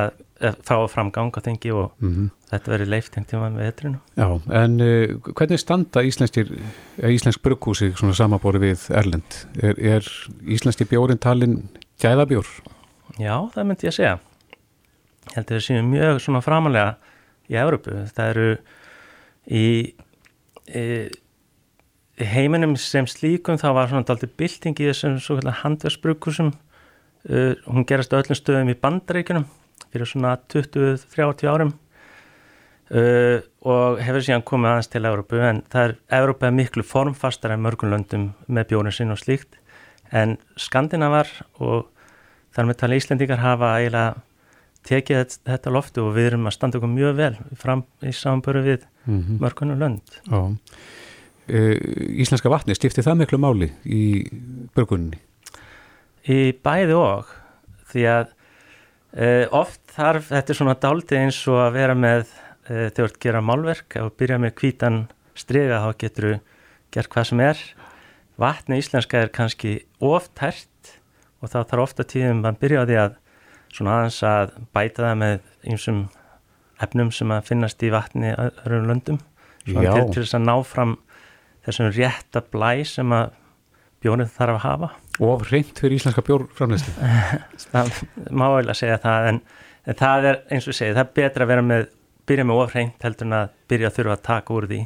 [0.00, 0.08] að
[0.40, 2.30] fá framgang á þengi og mm -hmm.
[2.50, 3.98] þetta verður leift einhvern tíma með veturinu.
[4.16, 4.28] Já,
[4.62, 6.48] en uh, hvernig standa íslenskir,
[6.96, 9.46] íslensk brugghúsi svona samabóri við Erlend?
[9.62, 10.02] Er, er
[10.46, 11.68] íslenski bjórin talin
[12.00, 12.46] gæðabjór?
[13.18, 14.18] Já, það myndi ég að segja.
[15.28, 16.96] Ég held að það séu mjög svona framalega
[17.48, 17.90] í Európu.
[18.14, 18.58] Það eru
[19.50, 19.94] í,
[22.16, 26.54] í heiminum sem slíkum þá var svona aldrei bylting í þessum svo kallar handverksbrugghúsum.
[27.28, 29.44] Uh, hún gerast öllum stöðum í bandaríkunum
[29.90, 31.72] fyrir svona 20-30 árum
[32.94, 37.54] uh, og hefur síðan komið aðeins til Európu en það er, Európa er miklu formfastar
[37.54, 39.58] en mörgunlöndum með bjórin sinn og slíkt
[40.10, 41.30] en Skandinavar
[41.62, 41.90] og
[42.54, 44.26] þar með tala Íslendingar hafa eiginlega
[44.88, 48.86] tekið þetta loftu og við erum að standa okkur mjög vel fram í samanböru við
[49.04, 49.38] mm -hmm.
[49.44, 50.56] mörgunum lönd Já
[51.50, 51.76] uh,
[52.20, 54.02] Íslenska vatni, stifti það miklu máli í
[54.76, 55.18] börgunni?
[56.28, 57.30] Í bæði og
[57.90, 58.34] því að
[59.10, 63.06] Uh, oft þarf, þetta er svona dálti eins og að vera með uh, þegar þú
[63.06, 65.00] ert að gera málverk og byrja með kvítan
[65.38, 66.34] strega þá getur þú
[66.94, 67.64] gert hvað sem er.
[68.40, 70.94] Vatni íslenska er kannski oft hært
[71.40, 73.18] og þá þarf ofta tíðum að byrja á því að
[73.70, 76.00] svona aðeins að bæta það með einsum
[76.80, 79.20] efnum sem að finnast í vatni öðrum löndum.
[79.66, 80.96] Til, til þess að ná fram
[81.66, 83.34] þessum rétta blæ sem að
[84.04, 86.94] bjórið þarf að hafa Og reynd fyrir íslenska bjórframleyslu
[87.72, 87.90] Það
[88.30, 89.40] má eiginlega segja það en,
[89.84, 91.90] en það er eins og segja, það er betra að vera með
[92.30, 94.80] byrja með ofreynd heldur en að byrja að þurfa að taka úr því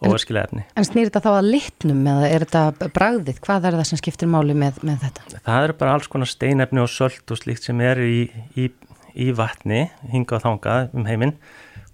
[0.00, 3.40] óverskilega efni En snýr þetta þá að litnum eða er þetta bragðið?
[3.44, 5.42] Hvað er það sem skiptir máli með, með þetta?
[5.48, 8.22] Það eru bara alls konar steinefni og sölt og slíkt sem eru í,
[8.56, 8.70] í,
[9.20, 11.36] í vatni, hinga og þanga um heiminn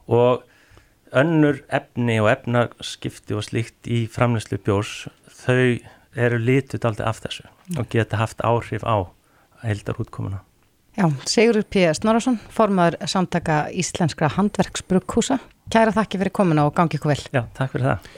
[0.06, 0.44] og
[1.16, 5.06] önnur efni og efnaskipti og slíkt í framleyslu bjórs
[5.42, 5.78] þau
[6.16, 7.46] eru litut aldrei af þessu
[7.78, 9.06] og geta haft áhrif á
[9.62, 10.42] heldar útkomuna.
[10.96, 11.84] Já, Sigur P.
[11.92, 15.36] Snorarsson, formadur samtaka Íslenskra handverksbrukkúsa.
[15.68, 17.24] Kæra þakki fyrir komuna og gangi ykkur vel.
[17.34, 18.08] Já, takk fyrir það.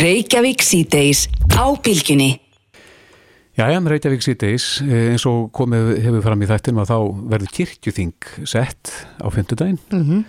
[0.00, 1.24] Reykjavík síðdeis
[1.56, 2.34] á bylginni.
[3.56, 6.98] Jæja, með Reykjavík síðdeis, eins og komið hefur fram í þættinum að þá
[7.32, 10.22] verður kirkjuþing sett á fymtudaginn Mm -hmm.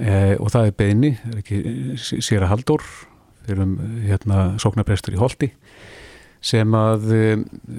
[0.00, 1.58] e, og það er beðinni, er ekki
[1.98, 2.82] Sýra Haldur,
[3.44, 5.50] fyrir um hérna sóknarprestur í Holti
[6.40, 7.24] sem að e,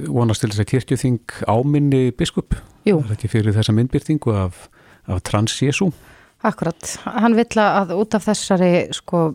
[0.09, 2.99] vonast til þess að kirkjuþing áminni biskup, Jú.
[3.05, 4.67] er ekki fyrir þessa myndbyrtingu af,
[5.07, 5.91] af trans-Jésu.
[6.47, 9.29] Akkurat, hann vill að út af þessari sko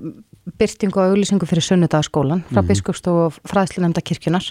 [0.61, 2.61] byrtingu og auglýsingu fyrir sunnudagaskólan frá mm.
[2.61, 2.69] -hmm.
[2.69, 4.45] biskupstofu og fræðslunemnda kirkjunar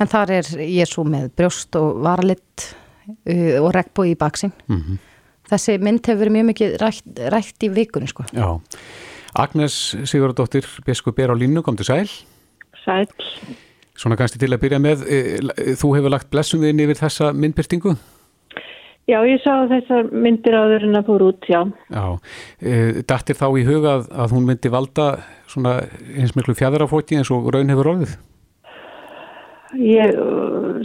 [0.00, 2.74] en þar er Jésu með brjóst og varalitt
[3.08, 4.52] uh, og regnbúi í baksinn.
[4.68, 4.98] Mm
[5.48, 8.26] Þessi mynd hefur verið mjög mikið rætt, rætt í vikunni sko.
[8.36, 8.60] Já,
[9.32, 12.10] Agnes Sigurðardóttir biskup er á línu, kom til sæl.
[12.84, 13.08] Sæl.
[13.98, 15.18] Svona kannski til að byrja með, e,
[15.78, 17.96] þú hefur lagt blessum þinn yfir þessa myndbyrtingu?
[19.08, 21.62] Já, ég sá þessar myndir áður en að fór út, já.
[21.88, 22.04] Já,
[22.60, 25.06] e, dattir þá í huga að, að hún myndi valda
[25.48, 25.78] svona
[26.12, 28.18] eins miklu fjæðarafóti eins og raun hefur orðið?
[29.80, 30.14] Ég,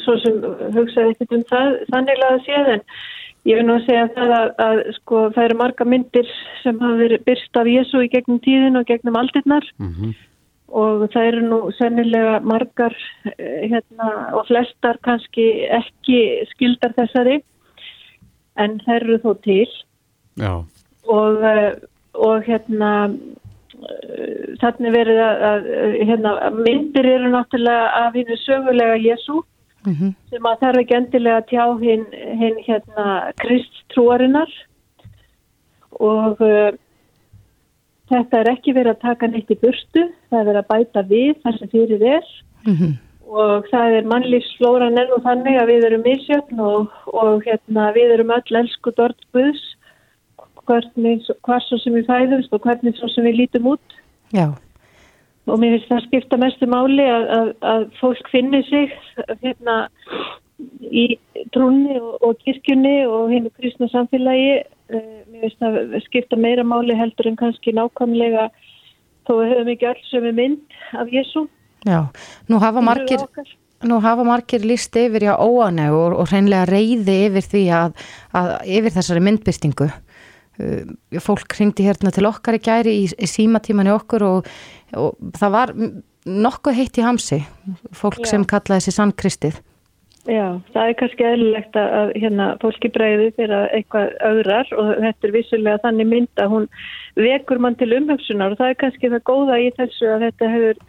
[0.04, 0.40] svo sem
[0.76, 2.82] hugsaði ekkert um það, þannig að séð, en
[3.52, 7.26] ég vil nú segja það að, að sko, það eru marga myndir sem hafa verið
[7.28, 10.16] byrst af Jésu í gegnum tíðin og gegnum aldirnar Mm
[10.74, 12.96] og það eru nú sennilega margar
[13.38, 16.20] eh, hérna, og flestar kannski ekki
[16.54, 17.40] skildar þessari,
[18.58, 19.70] en það eru þó til.
[20.42, 20.54] Já,
[21.14, 21.72] og, eh,
[22.18, 25.72] og hérna eh, þannig verið að, að
[26.10, 29.44] hérna, myndir eru náttúrulega af hennu sögulega Jésu
[29.84, 30.12] Mm -hmm.
[30.30, 32.06] sem að þarf ekki endilega að tjá hinn
[32.40, 34.52] hin, hérna kristtrúarinnar
[36.00, 36.72] og uh,
[38.14, 41.34] þetta er ekki verið að taka neitt í burtu, það er verið að bæta við
[41.44, 42.34] þar sem fyrir er.
[43.34, 48.18] Og það er mannlífsflóran enn og þannig að við erum misjöfn og, og hérna, við
[48.18, 49.64] erum öll elsku dort Guðs.
[50.64, 53.98] Hvernig, hvað svo sem við fæðumst og hvernig svo sem við lítum út.
[54.32, 54.54] Já,
[55.48, 58.94] og mér finnst það skipta mestu máli að, að, að fólk finni sig
[59.42, 59.78] hérna
[60.88, 61.08] í
[61.56, 67.30] trúnni og, og kirkjunni og hinn kristna samfélagi mér finnst það skipta meira máli heldur
[67.30, 68.50] en kannski nákvæmlega
[69.28, 71.48] þó við höfum ekki alls sem er mynd af Jésu
[71.88, 72.08] já.
[72.50, 73.24] Nú hafa margir,
[73.84, 78.08] nú hafa margir líst yfir já óaneg og, og hreinlega reyði yfir því að,
[78.40, 79.90] að yfir þessari myndbyrtingu.
[80.54, 84.50] Uh, fólk hringdi hérna til okkar í gæri í, í símatímanni okkur og,
[84.94, 85.74] og það var
[86.24, 87.40] nokkuð heitt í hamsi,
[87.96, 88.36] fólk Já.
[88.36, 89.58] sem kallaði þessi sannkristið.
[90.24, 95.34] Já, það er kannski eðlilegt að, hérna, fólki bregði fyrir eitthvað öðrar og þetta er
[95.36, 96.68] vissulega þannig mynd að hún
[97.20, 100.80] vekur mann til umhugsunar og það er kannski það góða í þessu að þetta hefur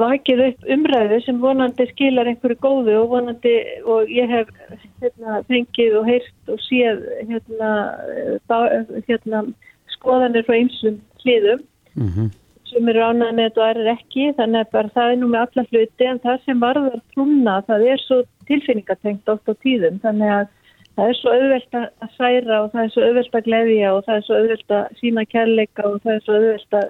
[0.00, 3.54] vakið upp umræðu sem vonandi skilar einhverju góðu og vonandi
[3.86, 4.50] og ég hef
[4.98, 7.72] hérna, fengið og heyrt og séð hérna,
[9.06, 9.46] hérna,
[9.94, 11.62] skoðanir frá einsum hliðum.
[11.94, 12.30] Mm
[12.70, 16.06] sem eru með þetta og aðrir ekki þannig að það er nú með alla hluti
[16.06, 20.00] en það sem varðar trúna það er svo tilfinningatengt oft á tíðum.
[20.04, 20.48] Þannig að
[20.96, 24.16] það er svo auðvelt að særa og það er svo auðvelt að gleðja og það
[24.16, 26.88] er svo auðvelt að sína kærleika og það er svo auðvelt að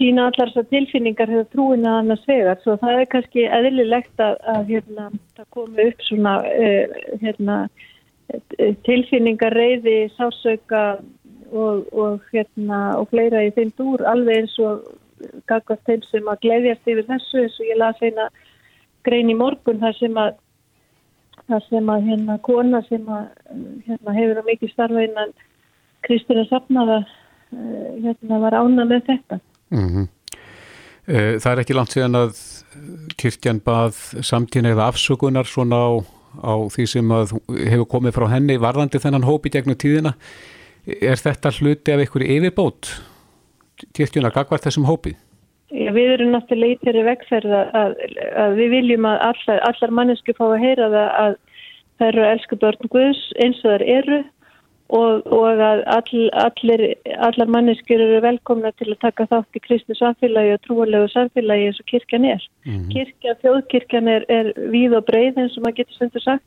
[0.00, 2.60] sína allar þessar tilfinningar hefur trúin að annars vegar.
[2.62, 7.56] Svo það er kannski eðlilegt að, að hérna, það komi upp svona uh, hérna,
[8.86, 10.84] tilfinningar reyði, sásauka
[11.50, 14.86] og, og, hérna, og fleira í þeim dúr alveg eins og
[15.50, 17.42] gagast þeim sem að gleyðjast yfir þessu.
[17.44, 18.30] Eins og ég las eina
[19.04, 20.38] grein í morgun þar sem að
[21.50, 23.26] þar sem að hérna kona sem að
[23.88, 25.34] hérna hefur á mikið starfa innan
[26.06, 27.02] Kristina Safnaða
[27.50, 30.08] hérna var ána með þetta -hmm.
[31.10, 32.40] Það er ekki langt síðan að
[33.18, 35.90] kirkjan bað samtína eða afsökunar svona á
[36.38, 37.12] á því sem
[37.70, 40.14] hefur komið frá henni varðandi þennan hópi gegnum tíðina.
[40.86, 42.92] Er þetta hluti af einhverju yfirbót
[43.96, 45.16] kirkjuna gagvart þessum hópi?
[45.70, 47.94] Já, við erum náttúrulega í þeirri vegferð að,
[48.42, 51.38] að við viljum að allar, allar mannesku fá að heyra það að
[52.00, 54.20] það eru elsku börn Guðs eins og þar eru
[54.90, 56.84] og, og að all, allir,
[57.28, 61.82] allar manneskjur eru velkomna til að taka þátt í kristnu samfélagi og trúalegu samfélagi eins
[61.82, 62.46] og kirkjan er.
[62.66, 62.88] Mm -hmm.
[62.94, 66.46] Kirkja, þjóðkirkjan er, er víð og breið eins og maður getur stundur sagt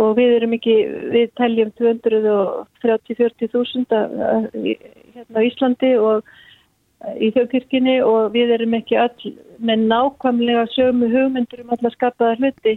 [0.00, 0.76] og við erum ekki,
[1.12, 6.24] við teljum 230-40 þúsund hérna á Íslandi og
[7.16, 12.76] í þjóðkirkjunni og við erum ekki all með nákvæmlega sömu hugmyndur um alla skapaða hluti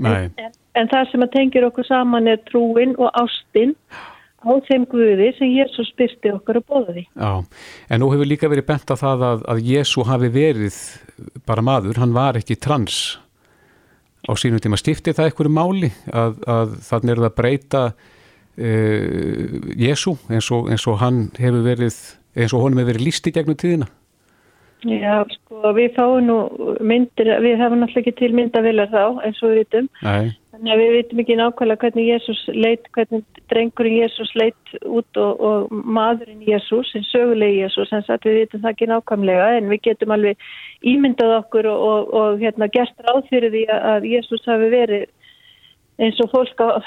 [0.00, 3.76] en, en, en það sem að tengir okkur saman er trúin og ástinn
[4.42, 7.04] á þeim Guði sem Jésu spyrsti okkar að bóða því.
[7.14, 7.32] Já,
[7.88, 10.78] en nú hefur líka verið bent á það að, að Jésu hafi verið
[11.48, 13.18] bara maður, hann var ekki trans
[14.26, 14.78] á sínum tíma.
[14.80, 20.72] Stifti það einhverju máli að, að þannig er það að breyta uh, Jésu eins og,
[20.72, 22.00] eins og hann hefur verið,
[22.36, 23.88] eins og honum hefur verið lísti gegnum tíðina?
[24.82, 26.36] Já, sko, við fáum nú
[26.82, 29.88] myndir, við hefum náttúrulega ekki til myndavillar þá, eins og við vitum.
[30.02, 30.32] Nei.
[30.52, 35.44] Þannig að við vitum ekki nákvæmlega hvernig Jésús leit, hvernig drengurinn Jésús leit út og,
[35.46, 39.82] og maðurinn Jésús, en sögulegi Jésús, en satt við vitum það ekki nákvæmlega, en við
[39.86, 40.50] getum alveg
[40.82, 45.06] ímyndað okkur og, og, og hérna gert ráð fyrir því að Jésús hafi verið
[46.02, 46.82] eins og fólk á,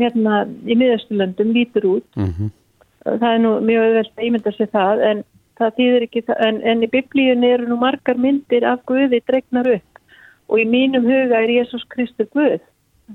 [0.00, 2.10] hérna í miðasturlöndum lítur út.
[2.18, 2.52] Mm -hmm.
[3.04, 5.24] Það er nú mjög öðvöld að ímynda sér það, en
[5.60, 9.68] það þýðir ekki það, en, en í biblíun eru nú margar myndir af Guði dregnar
[9.76, 10.00] upp.
[10.48, 12.58] Og í mínum huga er Jésús Kristur Guð.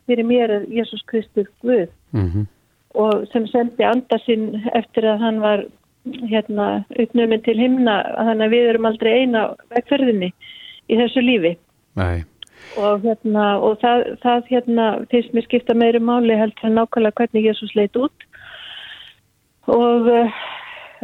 [0.06, 1.90] Fyrir mér er Jésús Kristur Guð.
[2.14, 2.46] Mm -hmm.
[2.94, 5.66] og sem sendi andasinn eftir að hann var
[6.06, 10.34] hérna uppnöminn til himna þannig að við erum aldrei eina vegferðinni
[10.90, 11.58] í þessu lífi.
[11.96, 12.24] Nei.
[12.78, 17.74] og hérna og það, það hérna finnst mér skipta meiri máli heldur nákvæmlega hvernig Jésús
[17.76, 18.29] leit út
[19.70, 20.10] og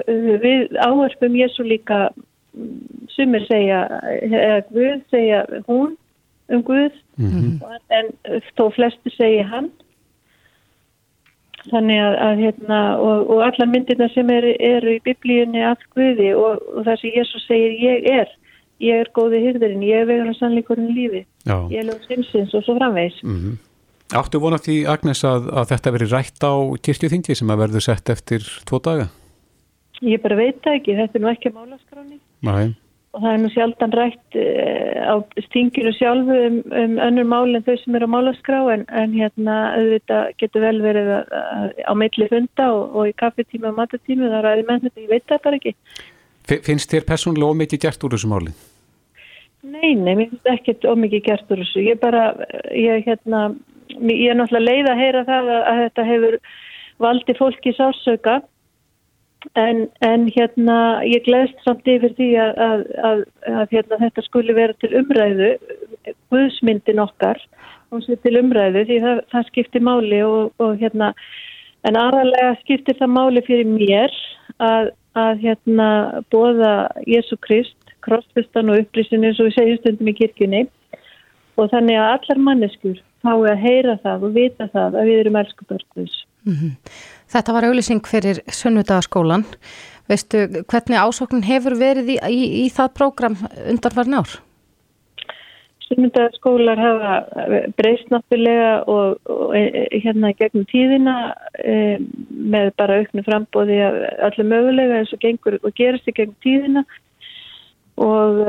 [0.07, 2.09] við áhersfum Jésu líka
[3.15, 3.85] sumir segja
[4.21, 5.95] eða Guð segja hún
[6.49, 7.79] um Guð mm -hmm.
[7.89, 8.05] en
[8.57, 9.69] þó flesti segja hann
[11.71, 16.33] þannig að, að hérna og, og allar myndirna sem eru er í biblíunni af Guði
[16.35, 18.27] og, og það sem Jésu segir ég er
[18.79, 21.57] ég er góði hyrðurinn, ég er vegar að sannleikurinn lífi Já.
[21.71, 23.55] ég er lögum simsins og svo framvegs mm -hmm.
[24.13, 26.53] Áttu vonast í Agnes að, að þetta veri rætt á
[26.85, 29.07] kirkjuþingi sem að verður sett eftir tvo daga?
[30.05, 32.75] Ég bara veit ekki, þetta er nú ekki málaskráni Nei.
[33.15, 35.15] og það er nú sjaldan rætt uh, á
[35.47, 39.57] stinginu sjálfu um, um önnur mál en þau sem eru á málaskrá en, en hérna
[39.79, 44.29] auðvitað getur vel verið að, að, á meitli funda og, og í kaffetíma og matatíma
[44.35, 45.75] það ræði menn þetta, ég veit það bara ekki
[46.45, 48.51] Finnst þér personlega ómikið gert úr þessu máli?
[49.65, 52.35] Nei, nei, mér finnst ekki ómikið gert úr þessu ég bara,
[52.69, 53.47] ég hérna
[53.89, 56.37] ég er náttúrulega leið að heyra það að, að þetta hefur
[57.05, 58.41] valdi fólki sásauka
[59.53, 64.75] En, en hérna ég gleðst samt yfir því að, að, að, hérna, þetta skuli vera
[64.81, 65.51] til umræðu,
[66.33, 67.39] guðsmyndin okkar,
[67.93, 71.11] hún sé til umræðu því það, það skiptir máli og, og hérna,
[71.85, 74.15] en aðalega skiptir það máli fyrir mér
[74.65, 75.89] að hérna
[76.33, 76.73] bóða
[77.07, 80.65] Jésu Krist, krossfustan og upplýsinu eins og við segjum stundum í kirkjunni.
[81.55, 85.41] Og þannig að allar manneskur fái að heyra það og vita það að við erum
[85.41, 86.15] elskubörguðs.
[86.45, 86.71] Mm -hmm.
[87.33, 89.45] Þetta var auðlýsing fyrir Sunnudagaskólan.
[90.09, 93.37] Veistu hvernig ásóknin hefur verið í, í, í það prógram
[93.71, 94.35] undanfarn ár?
[95.85, 97.15] Sunnudagaskólar hafa
[97.77, 101.15] breyst náttúrulega og, og e, e, hérna gegnum tíðina
[101.61, 101.97] e,
[102.29, 106.85] með bara auknu frambóði allir mögulega eins og gengur og gerast í gegnum tíðina
[108.01, 108.41] og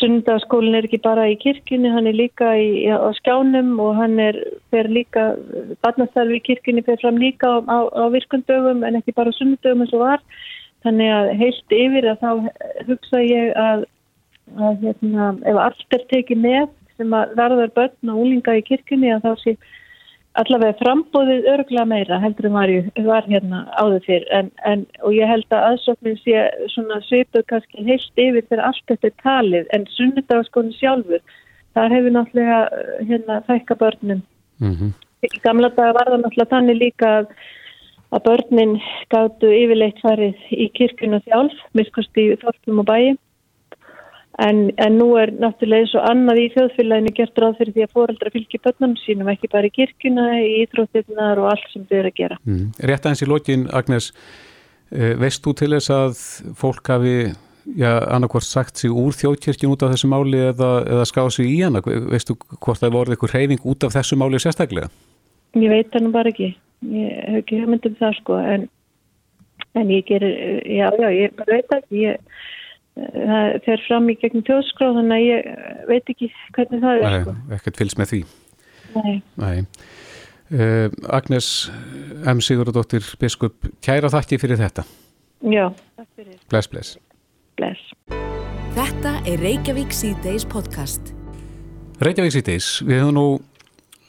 [0.00, 4.38] Sundaskólinn er ekki bara í kirkjunni, hann er líka í, á skjánum og hann er
[4.74, 5.34] fer líka,
[5.84, 9.94] barnastarfi í kirkjunni fer fram líka á, á, á virkundögum en ekki bara sundögum eins
[9.94, 10.24] og var.
[10.84, 12.30] Þannig að heilt yfir að þá
[12.90, 13.86] hugsa ég að,
[14.58, 16.66] að hérna, ef allt er tekið með
[16.98, 19.56] sem að verður börn og úlinga í kirkjunni að þá sé
[20.40, 22.74] allavega frambóðið örgla meira heldur um að
[23.06, 24.26] var hérna áður fyrr.
[24.34, 26.44] En, en, og ég held að aðsóknin sé
[26.74, 31.22] svona svipuð kannski heilt yfir þegar allt þetta talið en sunnudagaskóni sjálfur
[31.74, 32.60] þar hefur náttúrulega
[33.08, 34.22] hérna þækka börnum.
[34.62, 34.90] Mm -hmm.
[35.42, 37.26] gamla daga var það náttúrulega þannig líka að,
[38.14, 38.74] að börnin
[39.10, 43.16] gáttu yfirleitt farið í kirkuna sjálf miskust í þorfum og bæi
[44.42, 47.92] En, en nú er náttúrulega eins og annað í þjóðfélaginu gert ráð fyrir því að
[47.94, 52.10] fóreldra fylgji börnum sínum ekki bara í kirkuna, í íþróttirnar og allt sem þau eru
[52.10, 52.38] að gera.
[52.42, 52.64] Mm.
[52.90, 54.10] Rétt aðeins í lokin, Agnes,
[54.90, 56.24] eh, veist þú til þess að
[56.58, 57.16] fólk hafi
[57.64, 61.60] já, annarkvort sagt sig úr þjóðkirkjun út af þessu máli eða, eða skáð sig í
[61.62, 61.82] hana?
[61.84, 64.90] Veistu hvort það voruð eitthvað reyfing út af þessu máli sérstaklega?
[65.54, 66.50] Ég veit það nú bara ekki.
[66.90, 68.66] Ég hef ekki hugmyndum það sko en,
[69.78, 72.02] en ég gerir, já, já, ég veit ekki.
[72.02, 72.42] Ég,
[72.94, 77.22] það fer fram í gegnum tjóðskráð þannig að ég veit ekki hvernig það er Nei,
[77.24, 77.36] sko.
[77.58, 78.20] ekkert fylgst með því.
[78.94, 79.14] Nei.
[79.42, 79.56] Nei.
[80.54, 81.48] Uh, Agnes
[82.28, 82.42] M.
[82.44, 84.84] Sigurðardóttir Biskup, kæra þakki fyrir þetta.
[85.44, 85.66] Já,
[85.98, 86.38] takk fyrir.
[86.52, 86.94] Bless, bless.
[87.58, 87.90] Bless.
[88.74, 91.12] Þetta er Reykjavík C-Days podcast.
[92.02, 93.26] Reykjavík síðdeis, við hefum nú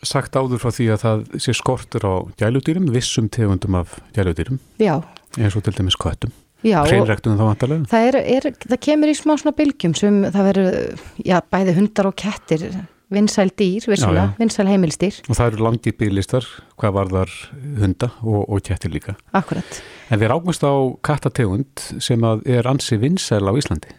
[0.06, 5.00] sagt áður frá því að það sé skortur á gæludýrum, vissum tegundum af gæludýrum, Já,
[5.38, 6.34] eins og til dæmis köttum,
[6.66, 6.82] já.
[6.88, 7.88] hreinræktum þá vantarlega.
[7.92, 10.78] Það, er, er, það kemur í smá svona bylgjum sem það verður,
[11.26, 12.66] já, bæði hundar og kettir,
[13.14, 14.24] vinsæl dýr, já.
[14.40, 16.48] vinsæl heimilsdýr, Og það eru langið bílistar,
[16.82, 17.36] hvað varðar
[17.82, 19.16] hunda og, og kettir líka.
[19.32, 19.82] akkurat.
[20.10, 20.74] En við rákumst á
[21.06, 23.94] kattategund sem er ansi vinsæl á Íslandi.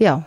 [0.00, 0.22] Já,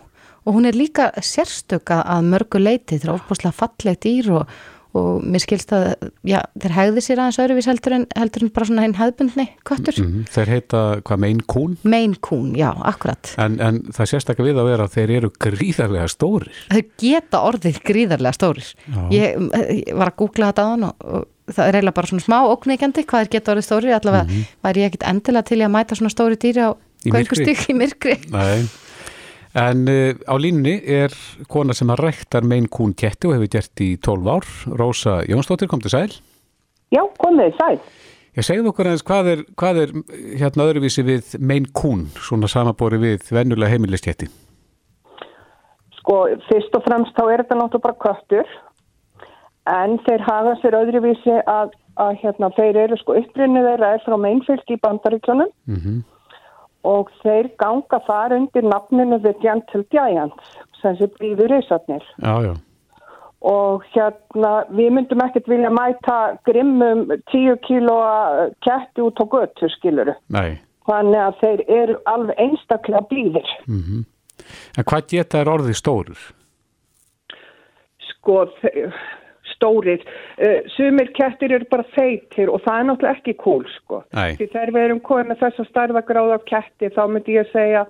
[0.46, 4.58] og hún er líka sérstöka að mörgu leiti, þetta er ofbúslega fallegt dýr og,
[4.96, 5.86] og mér skilst að,
[6.28, 10.00] já, þeir hegði sér aðeins öðruvís heldur en, heldur en bara svona hinn hefðbundni köttur.
[10.02, 13.34] Mm Þeir heita hvað mein kún, Maine Coon, já, akkurat.
[13.42, 16.52] en, en það sérstakka við að vera að þeir eru gríðarlega stórir.
[16.72, 18.72] Þau geta orðið gríðarlega stórir.
[19.14, 22.26] Ég, ég var að googla þetta á hann og, og það er eiginlega bara svona
[22.26, 23.96] smá ókneikjandi hvað er geta orðið stórir.
[24.00, 26.72] Allavega væri ég ekkit endilega til að mæta svona stóri dýri á
[27.06, 28.18] stygg í myrkri.
[28.34, 28.66] Nei.
[29.56, 31.14] En uh, á línni er
[31.48, 34.48] kona sem að ræktar mein kún ketti og hefur gert í 12 ár.
[34.82, 36.18] Rósa Jónsdóttir kom til sæl.
[36.92, 37.78] Já, komið, sæl.
[38.36, 39.94] Ég segið okkur eins hvað er, hvað er
[40.42, 44.28] hérna öðruvísi við mein kún, svona samabori við vennulega heimilisketti.
[46.02, 46.18] Sko,
[46.50, 48.52] fyrst og fremst þá er þetta náttúrulega bara köttur,
[49.72, 51.72] en þeir hafa sér öðruvísi að,
[52.04, 56.04] að hérna, þeir eru sko uppbrinnið þeirra er frá meinfylgi í bandaríkjunum Mm
[56.86, 61.10] og þeir ganga þar undir nafninu The Gentle Giants, sem sé.
[62.22, 62.54] Já, já.
[63.46, 66.16] Og hérna, við myndum ekkert vilja mæta
[66.48, 70.16] grimmum 10 kílóa ketti út á götu, skiluru.
[70.34, 70.56] Nei.
[70.90, 73.52] Þannig að þeir eru alveg einstaklega blíðir.
[73.68, 73.82] Mm
[74.78, 76.20] En hvað geta er orðið stórir?
[78.10, 78.92] sko þe-
[79.66, 84.36] stórir uh, sumir kettir eru bara feitir og það er náttúrulega ekki cool sko Nei.
[84.38, 87.86] því þegar við erum komið með þessa starðagráð af ketti þá myndi ég segja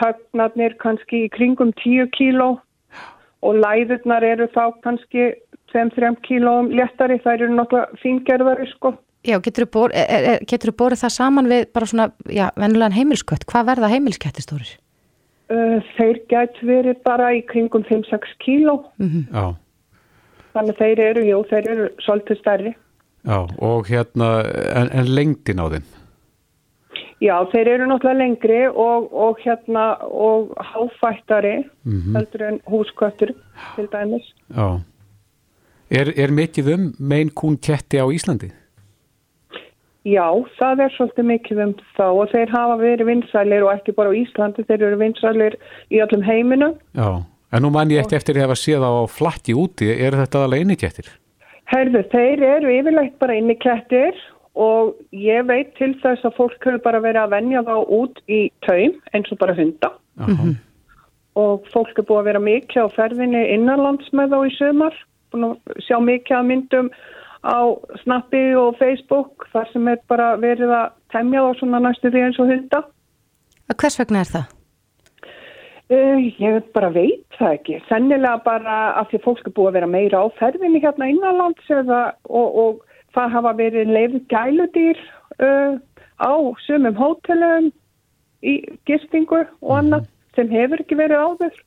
[0.00, 2.50] högnarnir kannski í kringum 10 kíló
[3.44, 5.32] og læðurnar eru þá kannski
[5.74, 11.62] 2-3 kílóum léttari þær eru náttúrulega fíngerðari sko Já, getur þú borið það saman við
[11.72, 13.46] bara svona, já, vennulegan heimilskött?
[13.48, 14.74] Hvað verða heimilskettir stórir?
[15.52, 19.54] uh, þeir gætu verið bara í kringum 5-6 kíló Já.
[20.54, 22.74] Þannig þeir eru, jú, þeir eru svolítið stærri
[23.24, 24.30] Já, og hérna,
[24.76, 25.84] en, en lengdin á þeim?
[27.24, 32.16] Já, þeir eru náttúrulega lengri og, og hérna og háfættari Mhm.
[32.16, 33.32] heldur en húsköttur
[33.76, 34.26] til dæmis.
[34.56, 34.80] Já.
[35.90, 38.50] Er, er mikið um mein kún ketti á Íslandi?
[40.04, 40.26] Já,
[40.60, 44.18] það er svolítið mikið um þá og þeir hafa verið vinsælir og ekki bara á
[44.20, 45.56] Íslandi, þeir eru vinsælir
[45.90, 46.74] í öllum heiminum.
[46.92, 47.24] Já.
[47.54, 50.64] En nú man ég eftir eftir að hafa séð á flakki úti, er þetta alveg
[50.64, 51.06] eini kettir?
[51.70, 54.18] Herðu, þeir eru yfirleitt bara inni kettir
[54.58, 58.40] og ég veit til þess að fólk hefur bara verið að venja þá út í
[58.66, 60.26] taum eins og bara hunda Já.
[61.42, 64.98] og fólk er búið að vera mikið á ferðinni innanlands með þá í sömar,
[65.34, 66.90] búin að sjá mikið að myndum
[67.44, 67.58] á
[68.02, 72.42] Snappi og Facebook þar sem er bara verið að temja þá svona næstu því eins
[72.42, 72.84] og hunda.
[73.74, 74.53] Hvers vegna er það?
[75.92, 77.78] Uh, ég bara veit það ekki.
[77.90, 81.66] Sennilega bara af því að fólk er búið að vera meira á ferðinni hérna innanlands
[81.68, 82.78] eða, og, og
[83.12, 85.02] það hafa verið leifð gæludýr
[85.44, 85.76] uh,
[86.24, 86.32] á
[86.64, 87.68] sumum hótelum
[88.40, 88.54] í
[88.88, 90.08] gistingu og annað
[90.38, 91.60] sem hefur ekki verið áður.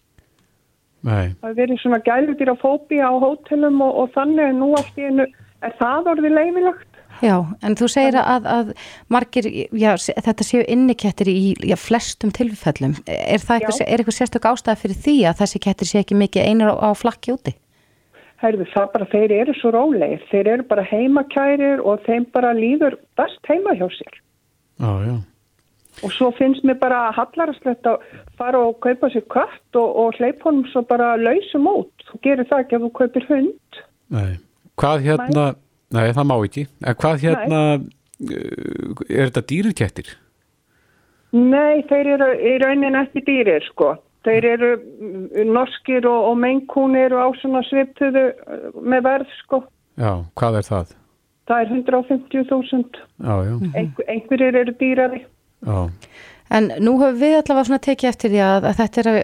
[1.05, 1.27] Nei.
[1.37, 4.97] Það hefur verið svona gæludýr á fóbi á hótelum og, og þannig en nú allt
[4.97, 5.27] í einu
[5.61, 6.96] er það orðið leifilagt.
[7.23, 8.73] Já, en þú segir að, að
[9.13, 12.97] margir, já, þetta séu innikettir í já, flestum tilfellum.
[13.07, 16.51] Er það eitthvað, er eitthvað sérstök ástæða fyrir því að þessi kettir sé ekki mikið
[16.51, 17.55] einar á, á flakki úti?
[18.37, 20.21] Herðu, það bara, þeir eru svo rólegir.
[20.29, 24.19] Þeir eru bara heimakærir og þeim bara líður best heima hjá sér.
[24.77, 25.15] Já, já.
[26.05, 28.03] Og svo finnst mér bara hallarastlegt að
[28.37, 31.89] fara og kaupa sér kött og, og hleyp honum svo bara lausum út.
[32.11, 33.79] Þú gerir það ekki ef þú kaupir hund.
[34.13, 34.35] Nei.
[34.77, 35.47] Hvað hérna,
[35.95, 40.11] nei, það má ekki, en hvað hérna, uh, er þetta dýrkettir?
[41.37, 43.95] Nei, þeir eru í raunin ekki dýrir, sko.
[44.27, 49.61] Þeir eru mm, norskir og, og meinkúnir og á svona sviptuðu uh, með verð, sko.
[49.99, 50.95] Já, hvað er það?
[51.47, 53.03] Það er 150.000.
[53.23, 55.21] Já, já, Einhver, einhverjir eru dýrari.
[55.63, 55.77] já.
[56.47, 59.17] En nú höfum við allavega svona tekið eftir því að, að þetta er að,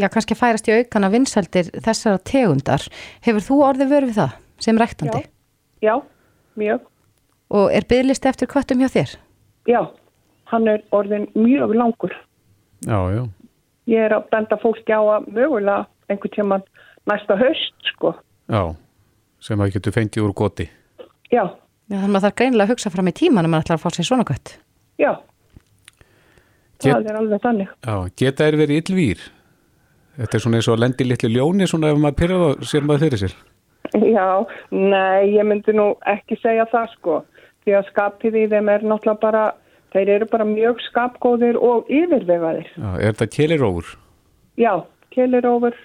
[0.00, 2.86] já, kannski færast í aukana vinsældir þessara tegundar.
[3.26, 5.20] Hefur þú orðið vörð við það sem ræktandi?
[5.26, 5.37] Já,
[6.58, 6.80] mjög.
[7.50, 9.14] Og er bygglist eftir köttum hjá þér?
[9.68, 9.80] Já,
[10.52, 12.12] hann er orðin mjög langur.
[12.86, 13.22] Já, já.
[13.88, 16.58] Ég er að benda fólki á að mögulega einhvern tíma
[17.08, 18.12] næsta höst, sko.
[18.52, 18.74] Já,
[19.40, 20.68] sem að getur fengið úr goti.
[21.32, 21.46] Já.
[21.88, 23.84] Já, þannig að það er greinilega að hugsa fram í tíman að maður ætlar að
[23.86, 24.58] fá sér svona kött.
[25.00, 25.12] Já,
[26.78, 27.70] Get, það er alveg þannig.
[27.82, 29.22] já, geta er verið illvír?
[30.18, 32.86] Þetta er svona eins og að lendi litlu ljóni svona ef maður pyrra það sér
[32.86, 33.34] maður fyrir sér.
[34.16, 34.28] Já,
[34.74, 37.18] nei, ég myndi nú ekki segja það, sko.
[37.64, 39.44] Því að skapið í þeim er náttúrulega bara,
[39.94, 42.70] þeir eru bara mjög skapgóðir og yfirvegaðir.
[42.76, 43.92] Já, er þetta kjelirófur?
[44.58, 44.72] Já,
[45.14, 45.76] kelirófur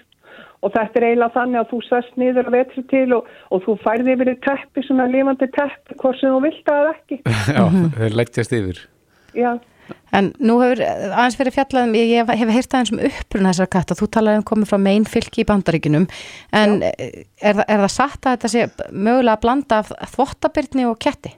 [0.64, 3.74] og þetta er eiginlega þannig að þú sest niður að vetri til og, og þú
[3.82, 7.20] færði yfir í teppi, svona lifandi teppi, hvort sem þú vilt að ekki.
[7.56, 7.64] Já,
[7.98, 8.80] þeir leggjast yfir.
[9.36, 9.50] Já,
[10.14, 13.96] En nú hefur aðeins verið fjallaðum, ég hef, hef heyrt aðeins um uppruna þessar katta,
[13.98, 16.06] þú talaði um komið frá megin fylki í bandaríkunum,
[16.54, 21.34] en er, er, það- satt að þetta sé mögulega að blanda af þvottabyrni og ketti?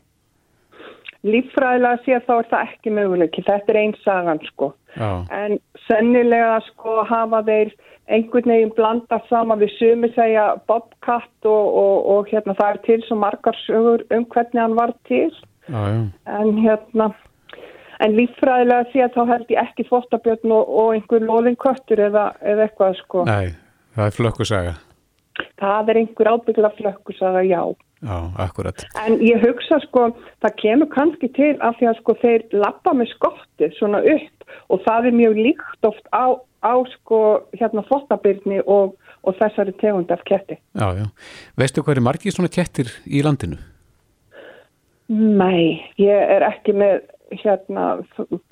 [1.27, 4.69] líffræðilega séð þá er það ekki möguleiki, þetta er einn sagan, sko.
[4.97, 5.57] Já, En
[5.89, 7.73] sennilega sko hafa þeir
[8.07, 9.59] einhvern veginn blanda saman.
[9.59, 14.25] Við sumi segja Bobcat og, og, og hérna það er til svo margar sögur um
[14.31, 15.33] hvernig hann var til.
[15.67, 15.83] Já.
[16.31, 17.09] en hérna
[18.05, 22.99] en líffræðilega sé þá held ég ekki þvottabjörn og, og einhver loðinköttur eða, eða eitthvað
[23.01, 23.25] sko.
[23.29, 23.57] Nei,
[23.97, 24.77] það er flökkusaga.
[25.61, 27.61] Það er einhver ábyggla flökkus að já.
[28.05, 28.83] Já, akkurat.
[29.07, 30.11] En ég hugsa sko,
[30.45, 34.83] það kemur kannski til af því að sko þeir lappa með skottið svona upp og
[34.85, 37.21] það er mjög líkt oft á, á sko
[37.57, 38.93] hérna þvottabyrni og,
[39.25, 40.59] og þessari tegund af ketti.
[40.77, 41.09] Já, já.
[41.57, 43.59] Veistu hvað er margir svona kettir í landinu?
[45.09, 47.01] Nei, ég er ekki með
[47.33, 47.87] hérna,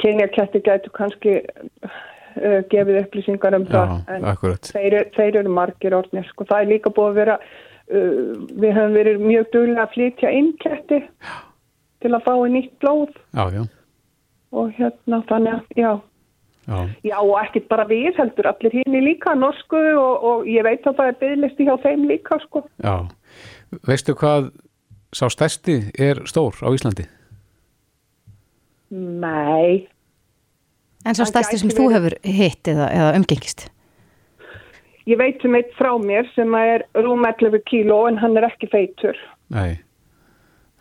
[0.03, 3.95] kynjaketti gætu kannski uh, gefið upplýsingar um það.
[3.95, 4.73] Já, en akkurat.
[4.75, 8.99] Þeir, þeir eru margir orðnir sko, það er líka búið að vera, uh, við höfum
[9.01, 11.05] verið mjög duglega að flytja inn ketti
[12.05, 13.15] til að fá í nýtt blóð.
[13.37, 13.63] Já, já.
[14.55, 15.93] og hérna þannig að já,
[17.05, 20.97] Já, og ekkert bara við heldur allir hinn líka norsku og, og ég veit að
[20.97, 22.65] það er byggðlisti hjá þeim líka sko.
[22.81, 22.95] já.
[23.85, 24.49] Veistu hvað
[25.15, 27.05] sá stærsti er stór á Íslandi?
[28.91, 29.87] Nei,
[31.05, 33.69] En svo stærsti sem þú hefur hitt eða, eða umgengist?
[35.05, 38.71] ég veit um eitt frá mér sem er rúm 11 kíló en hann er ekki
[38.73, 39.19] feitur.
[39.53, 39.77] Nei,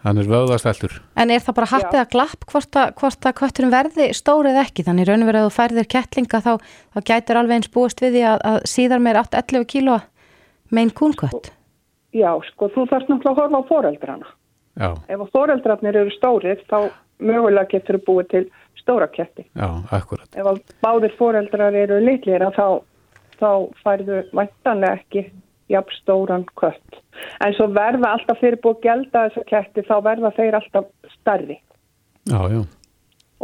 [0.05, 0.95] hann er vöðastæltur.
[1.19, 4.63] En er það bara happið að glapp hvort að, hvort að kötturinn verði stór eða
[4.63, 4.85] ekki?
[4.87, 6.53] Þannig raun og verið að þú færðir kettlinga þá,
[6.95, 9.99] þá gætur alveg eins búist við því að, að síðar meir 8-11 kíló
[10.71, 11.51] megin kúnkött.
[12.13, 14.33] Já, sko, þú þarfst náttúrulega að horfa á foreldrana.
[14.79, 16.77] Já, Ef að foreldrarnir eru stórir þá
[17.23, 18.43] mögulega getur búið til
[18.79, 19.45] stóra ketti.
[19.55, 20.27] já, akkurat.
[20.35, 22.83] Ef að báðir foreldrar eru litlir þá,
[23.39, 23.49] þá
[23.83, 25.27] færðu væntanlega ekki
[25.71, 27.01] jafn stóran kött.
[27.45, 31.59] En svo verða alltaf fyrir búið að gelda þessa ketti þá verða þeir alltaf stærri.
[32.29, 32.63] Já, já.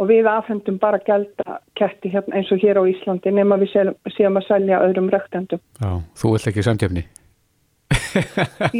[0.00, 3.96] Og við afhendum bara gelda ketti hérna, eins og hér á Íslandi nema við séum,
[4.16, 5.60] séum að selja öðrum röktendum.
[5.80, 7.04] Já, þú vilt ekki samkjöfni.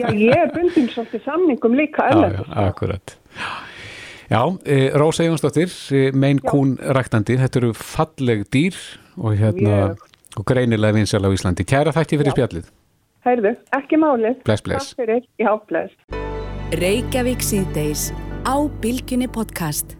[0.00, 3.16] Já, ég er bundin svolítið samningum líka Já, já, akkurat.
[3.36, 3.50] Já,
[4.62, 8.76] e, Rósa Jónsdóttir, e, mein kún ræktandi, þetta eru falleg dýr
[9.18, 9.96] og hérna,
[10.38, 11.66] og greinilega vinsal á Íslandi.
[11.66, 12.68] Kæra þætti fyrir spjallið.
[13.26, 14.38] Heyrðu, ekki málið.
[14.46, 14.92] Bless, bless.
[14.92, 15.26] Takk fyrir.
[15.42, 15.96] Já, bless.
[16.78, 18.12] Reykjavík síðdeis
[18.46, 19.96] á Bilginni podcast.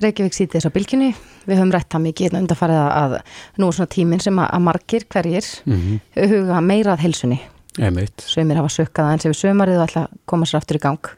[0.00, 1.12] Reykjavík sítið þess á bylginni.
[1.44, 3.18] Við höfum rætt það mikið hérna undarfarið að
[3.60, 6.00] nú er svona tíminn sem að, margir hverjir Mm
[6.32, 7.42] huga meira að helsunni.
[7.78, 8.24] Emitt.
[8.24, 11.14] Sveimir hafa sökkað aðeins yfir sömarið og ætla að koma sér aftur í gang.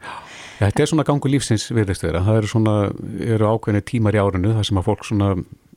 [0.57, 2.23] Ja, þetta er svona gangu lífsins virðist vera.
[2.25, 2.77] Það eru svona,
[3.27, 5.33] eru ákveðni tímar í árinu þar sem að fólk svona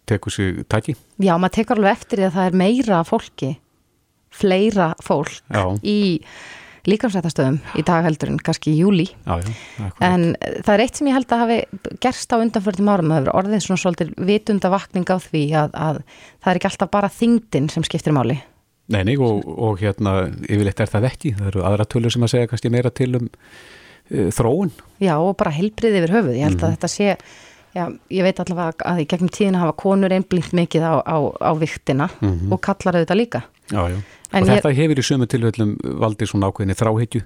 [0.09, 0.95] tekur sig tæki.
[1.21, 3.51] Já, maður tekur alveg eftir því að það er meira fólki,
[4.34, 5.99] fleira fólk Já, í
[6.89, 9.09] líkamsrættastöðum í dag heldur en kannski í júli.
[9.25, 9.36] já,
[9.77, 9.89] já.
[10.05, 11.57] En eh, það er eitt sem ég held að hafi
[12.01, 15.99] gerst á undanförðum árum, það hefur orðið svona svolítið vitundavakning á því að, að
[16.39, 18.39] það er ekki alltaf bara þingdin sem skiptir máli.
[18.89, 20.15] Nei, nei, og, og hérna,
[20.47, 21.36] yfirleitt er það ekki.
[21.38, 23.27] Það eru aðra tölur sem að segja kannski meira til um
[24.10, 24.72] þróun.
[24.99, 26.36] Já, og bara heilbrið yfir höfuð.
[26.38, 27.18] Ég held að þetta sé,
[27.76, 31.51] já, ég veit allavega að í gegnum tíðina hafa konur einblínt mikið á, á, á
[31.60, 32.51] viktina Mhm.
[32.51, 33.43] og kallar auðvitað líka.
[33.70, 33.97] Já, já.
[34.34, 37.22] Og ég- þetta hefur í sömu tilfellum valdið svona ákveðinni þráhyggju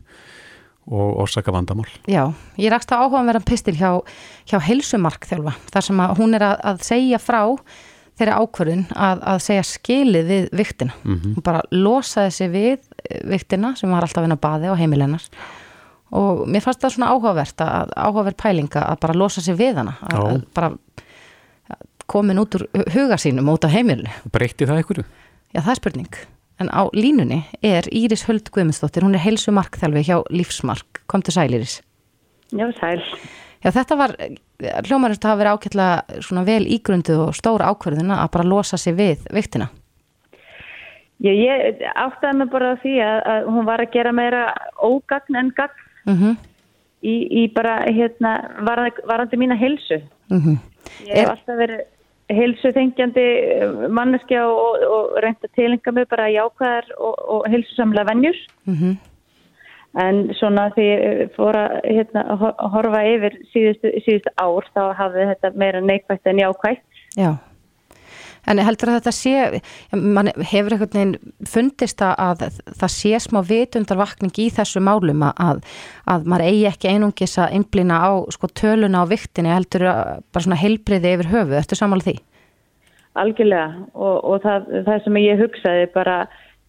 [0.92, 1.88] og orsaka vandamál.
[2.08, 4.02] Já, ég rakst á áhugaverðan pistil hjá,
[4.46, 7.40] hjá heilsumark þjálfa, þar sem að hún er að, að segja frá
[8.20, 10.94] þeirri ákvörðun að, að segja skilið við viktina.
[11.04, 11.34] Mhm.
[11.38, 12.80] Hún bara losaði sig við
[13.10, 15.24] eh, viktina sem var alltaf að vinna á baði á heimilennar
[16.14, 19.96] og mér fannst það svona áhugavert að áhugaverð pælinga að bara losa sig við hana
[20.06, 20.72] að, að bara
[22.14, 24.12] komin út úr huga sínum út af heimilinu.
[24.34, 25.06] Breytti það einhverju?
[25.54, 26.20] Já, það er spurning.
[26.62, 31.02] En á línunni er Íris Höld Guðmundsdóttir, hún er heilsu markþjálfi hjá Lífsmark.
[31.10, 31.80] Kom til sæl Íris.
[32.54, 33.02] Já, sæl.
[33.64, 34.14] Já, þetta var,
[34.84, 38.98] hljómarist að hafa verið ákveðlega svona vel ígrundu og stóra ákverðina að bara losa sig
[38.98, 39.70] við viktina.
[41.24, 44.44] Já, ég áttaði mig bara á því að, að hún var að gera meira
[44.84, 46.36] ógagn en gagn Mm -hmm.
[47.04, 48.34] í, í bara, hérna,
[49.08, 50.02] varandi, mína heilsu.
[50.30, 50.58] Mm -hmm.
[51.08, 51.82] Ég hef alltaf verið
[52.30, 53.26] heilsuþengjandi
[53.90, 58.38] manneskja og, og, reynda tilenga mig bara jákvæðar og, og heilsusamlega vennjur.
[58.66, 58.96] Mm -hmm.
[59.94, 62.22] En svona því ég fór að hérna,
[62.74, 66.82] horfa yfir síðustu, síðustu ár þá hafði þetta meira neikvægt en jákvægt.
[67.18, 67.38] Já.
[68.50, 69.62] En heldur að þetta sé,
[69.96, 75.64] mann hefur einhvern veginn fundist að það sé smá vitundarvakning í þessu málum að,
[76.12, 80.60] að maður eigi ekki einungis að einblina á sko, töluna á viktinni heldur bara svona
[80.60, 82.18] heilbriði yfir höfu, eftir samála því?
[83.24, 86.18] Algjörlega og, og það, það sem ég hugsaði bara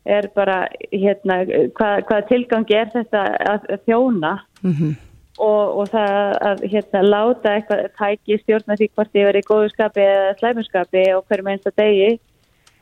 [0.05, 0.59] er bara
[0.93, 4.93] hérna hvað, hvað tilgangi er þetta að, að þjóna Mm -hmm.
[5.39, 9.73] Og, og það að hérna láta eitthvað tæki stjórna því hvort ég verið í góðu
[9.73, 12.13] skapi eða slæmuskapi og hverjum einsta degi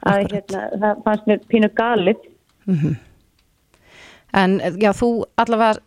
[0.09, 2.29] að hérna það fannst mér pínu galið.
[2.67, 3.01] Mm
[4.33, 5.83] En já, þú allavega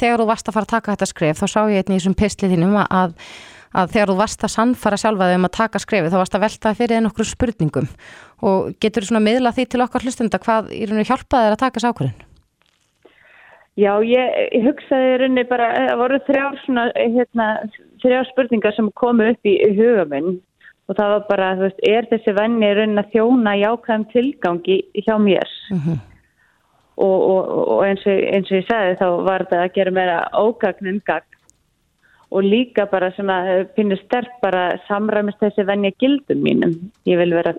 [0.00, 2.16] þegar þú varst að fara að taka þetta skref þá sá ég einnig í þessum
[2.16, 3.12] pislið þínum að,
[3.76, 6.44] að þegar þú varst að sannfara sjálfa þau um að taka skrefi þá varst að
[6.46, 7.90] velta fyrir þið nokkru spurningum.
[8.40, 11.62] Og getur þú svona miðla því til okkar hlustenda hvað í rauninu hjálpaði þér að
[11.66, 12.29] taka ákvörðin?
[13.78, 17.48] Já, ég, ég hugsaði rauninni bara, það voru þrjár svona, hérna,
[18.02, 20.38] þrjár spurningar sem komu upp í, í huga minn
[20.90, 25.14] og það var bara, þú veist, er þessi venni rauninni að þjóna jákvæðum tilgangi hjá
[25.22, 25.98] mér Mm -hmm.
[26.96, 30.18] og, og, og eins, og, eins og ég sagði þá var þetta að gera meira
[30.34, 31.38] ógagn en gagn
[32.30, 36.74] og líka bara sem að finnir sterk bara samræmist þessi venja gildum mínum.
[37.06, 37.54] Ég vil vera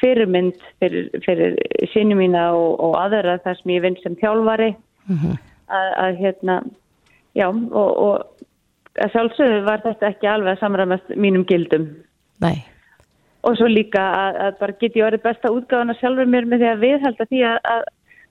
[0.00, 1.56] fyrirmynd fyrir, fyrir
[1.92, 5.53] sínu mína og, og aðra þar sem ég vinn sem þjálfari Mm -hmm.
[5.68, 6.58] Að, að hérna,
[7.34, 11.88] já og, og að sjálfsögðu var þetta ekki alveg að samræmast mínum gildum
[12.44, 12.64] Nei.
[13.42, 16.70] og svo líka að, að bara get ég orðið besta útgáðana sjálfur mér með því
[16.70, 17.86] að viðhalda því að, að,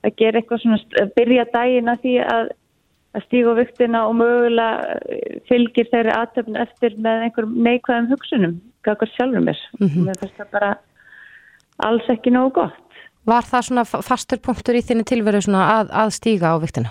[0.08, 2.52] að gera eitthvað svona, að byrja daginn að því að
[3.14, 4.96] að stíga á viktina og mögulega
[5.46, 9.60] fylgir þeirri aðtöfn eftir með einhverjum neikvæðum hugsunum kakar sjálfur mér.
[9.78, 10.08] Mhm.
[10.08, 10.72] Mér finnst það bara
[11.86, 12.80] alls ekki nógu gott.
[13.24, 16.90] Var það svona fa- fastur punktur í þinni tilveru svona að, að stíga á viktina?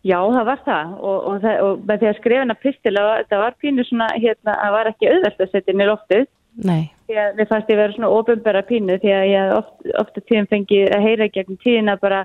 [0.00, 0.92] Já, það var það.
[0.96, 4.54] Og, og, það, og með því að skrifa hana pistila það var pínu svona, hérna,
[4.62, 6.28] það var ekki auðvelt að setja í loftið.
[6.66, 6.90] Nei.
[7.06, 10.48] því að við fannst ég vera svona ofinbæra pínu því að ég oft, ofta tíðum
[10.50, 12.24] fengi að heyra gegn tíðina bara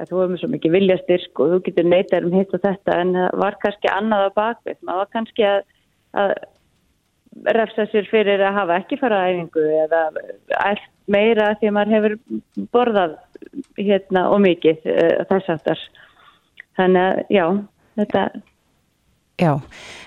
[0.00, 3.14] að þú hefur svo mikið viljastyrk og þú getur neytar um hitt og þetta en
[3.16, 5.60] það var kannski annað á bakvið maður var kannski að,
[6.22, 6.32] að
[7.58, 10.02] refsa sér fyrir að hafa ekki fara að æfingu eða
[10.62, 12.16] allt meira því að maður hefur
[12.74, 13.16] borðað
[13.78, 15.86] hérna og mikið uh, þess aftar
[16.76, 17.46] þannig að já,
[18.00, 18.26] þetta
[19.36, 19.52] Já,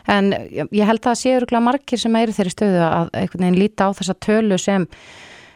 [0.09, 0.31] en
[0.73, 3.85] ég held að það séu örgulega margir sem eru þeirri stöðu að einhvern veginn líta
[3.85, 4.87] á þessa tölu sem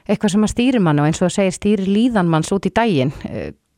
[0.06, 2.74] eitthvað sem að stýri mann og eins og það segir stýri líðan manns út í
[2.76, 3.14] daginn.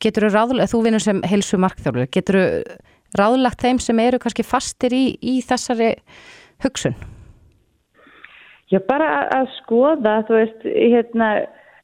[0.03, 2.49] Getur þú ráðlegt, þú vinnur sem helsu markþjálfur, getur þú
[3.15, 5.93] ráðlegt þeim sem eru kannski fastir í, í þessari
[6.65, 6.97] hugsun?
[8.73, 11.31] Já, bara að, að skoða, þú veist, hérna,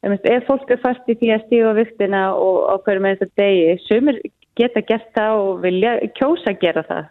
[0.03, 4.19] ef, fólk er fast í því að stífa viktina og hverju með þetta degi, sumir
[4.59, 7.09] geta gert það og vilja kjósa að gera það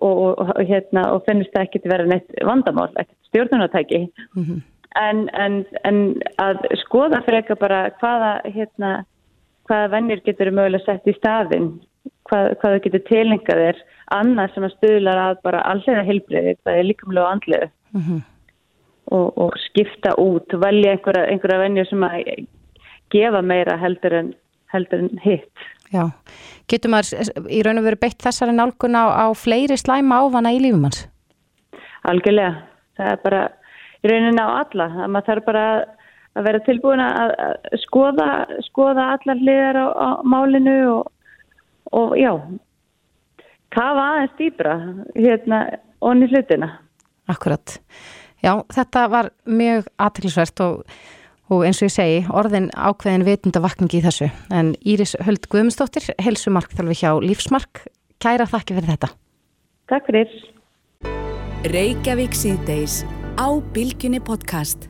[0.00, 4.02] og, og, og, hérna, og finnst það ekkert vera neitt vandamál, ekkert stjórnunatæki.
[4.36, 4.60] Mm -hmm.
[4.98, 5.98] En, en, en
[6.42, 9.04] að skoða freka bara hvaða, hérna,
[9.68, 11.80] hvaða vennir getur mögulega sett í staðin,
[12.28, 13.76] hvað, hvað þau getur tilengað er
[14.10, 18.20] annað sem að stuðlar að bara allega heilbreyði, það er líkamlega og andlega Mm -hmm.
[19.04, 22.46] og, og skipta út, velja einhverja, einhverja vennir sem að
[23.10, 24.34] gefa meira heldur en,
[24.72, 25.50] heldur en hitt.
[25.90, 26.04] Já,
[26.70, 30.60] getur maður í raun og veru beitt þessari nálgun á, á fleiri slæma ávana í
[30.62, 31.02] lífum hans?
[32.06, 32.60] Algjörlega,
[32.98, 33.40] það er bara
[34.00, 38.28] í rauninni á alla, að maður þarf bara að, vera tilbúin að, að skoða,
[38.68, 41.10] skoða allar hliðar á, á málinu og,
[41.98, 42.32] og já,
[43.74, 44.78] kafa aðeins dýbra
[45.18, 45.64] hérna
[46.00, 46.76] onni hlutina.
[47.30, 47.80] Akkurat.
[48.40, 50.84] Já, þetta var mjög aðtilsvert og,
[51.50, 54.30] og eins og ég segi, orðin ákveðin vitundavakningi í þessu.
[54.54, 57.84] En Íris Höld Guðmundsdóttir, helsumarkþjálfi hjá Lífsmark,
[58.22, 59.12] kæra þakki fyrir þetta.
[59.90, 60.38] Takk fyrir.
[61.70, 63.02] Reykjavík síðdeis
[63.36, 64.89] á Bilginni podcast.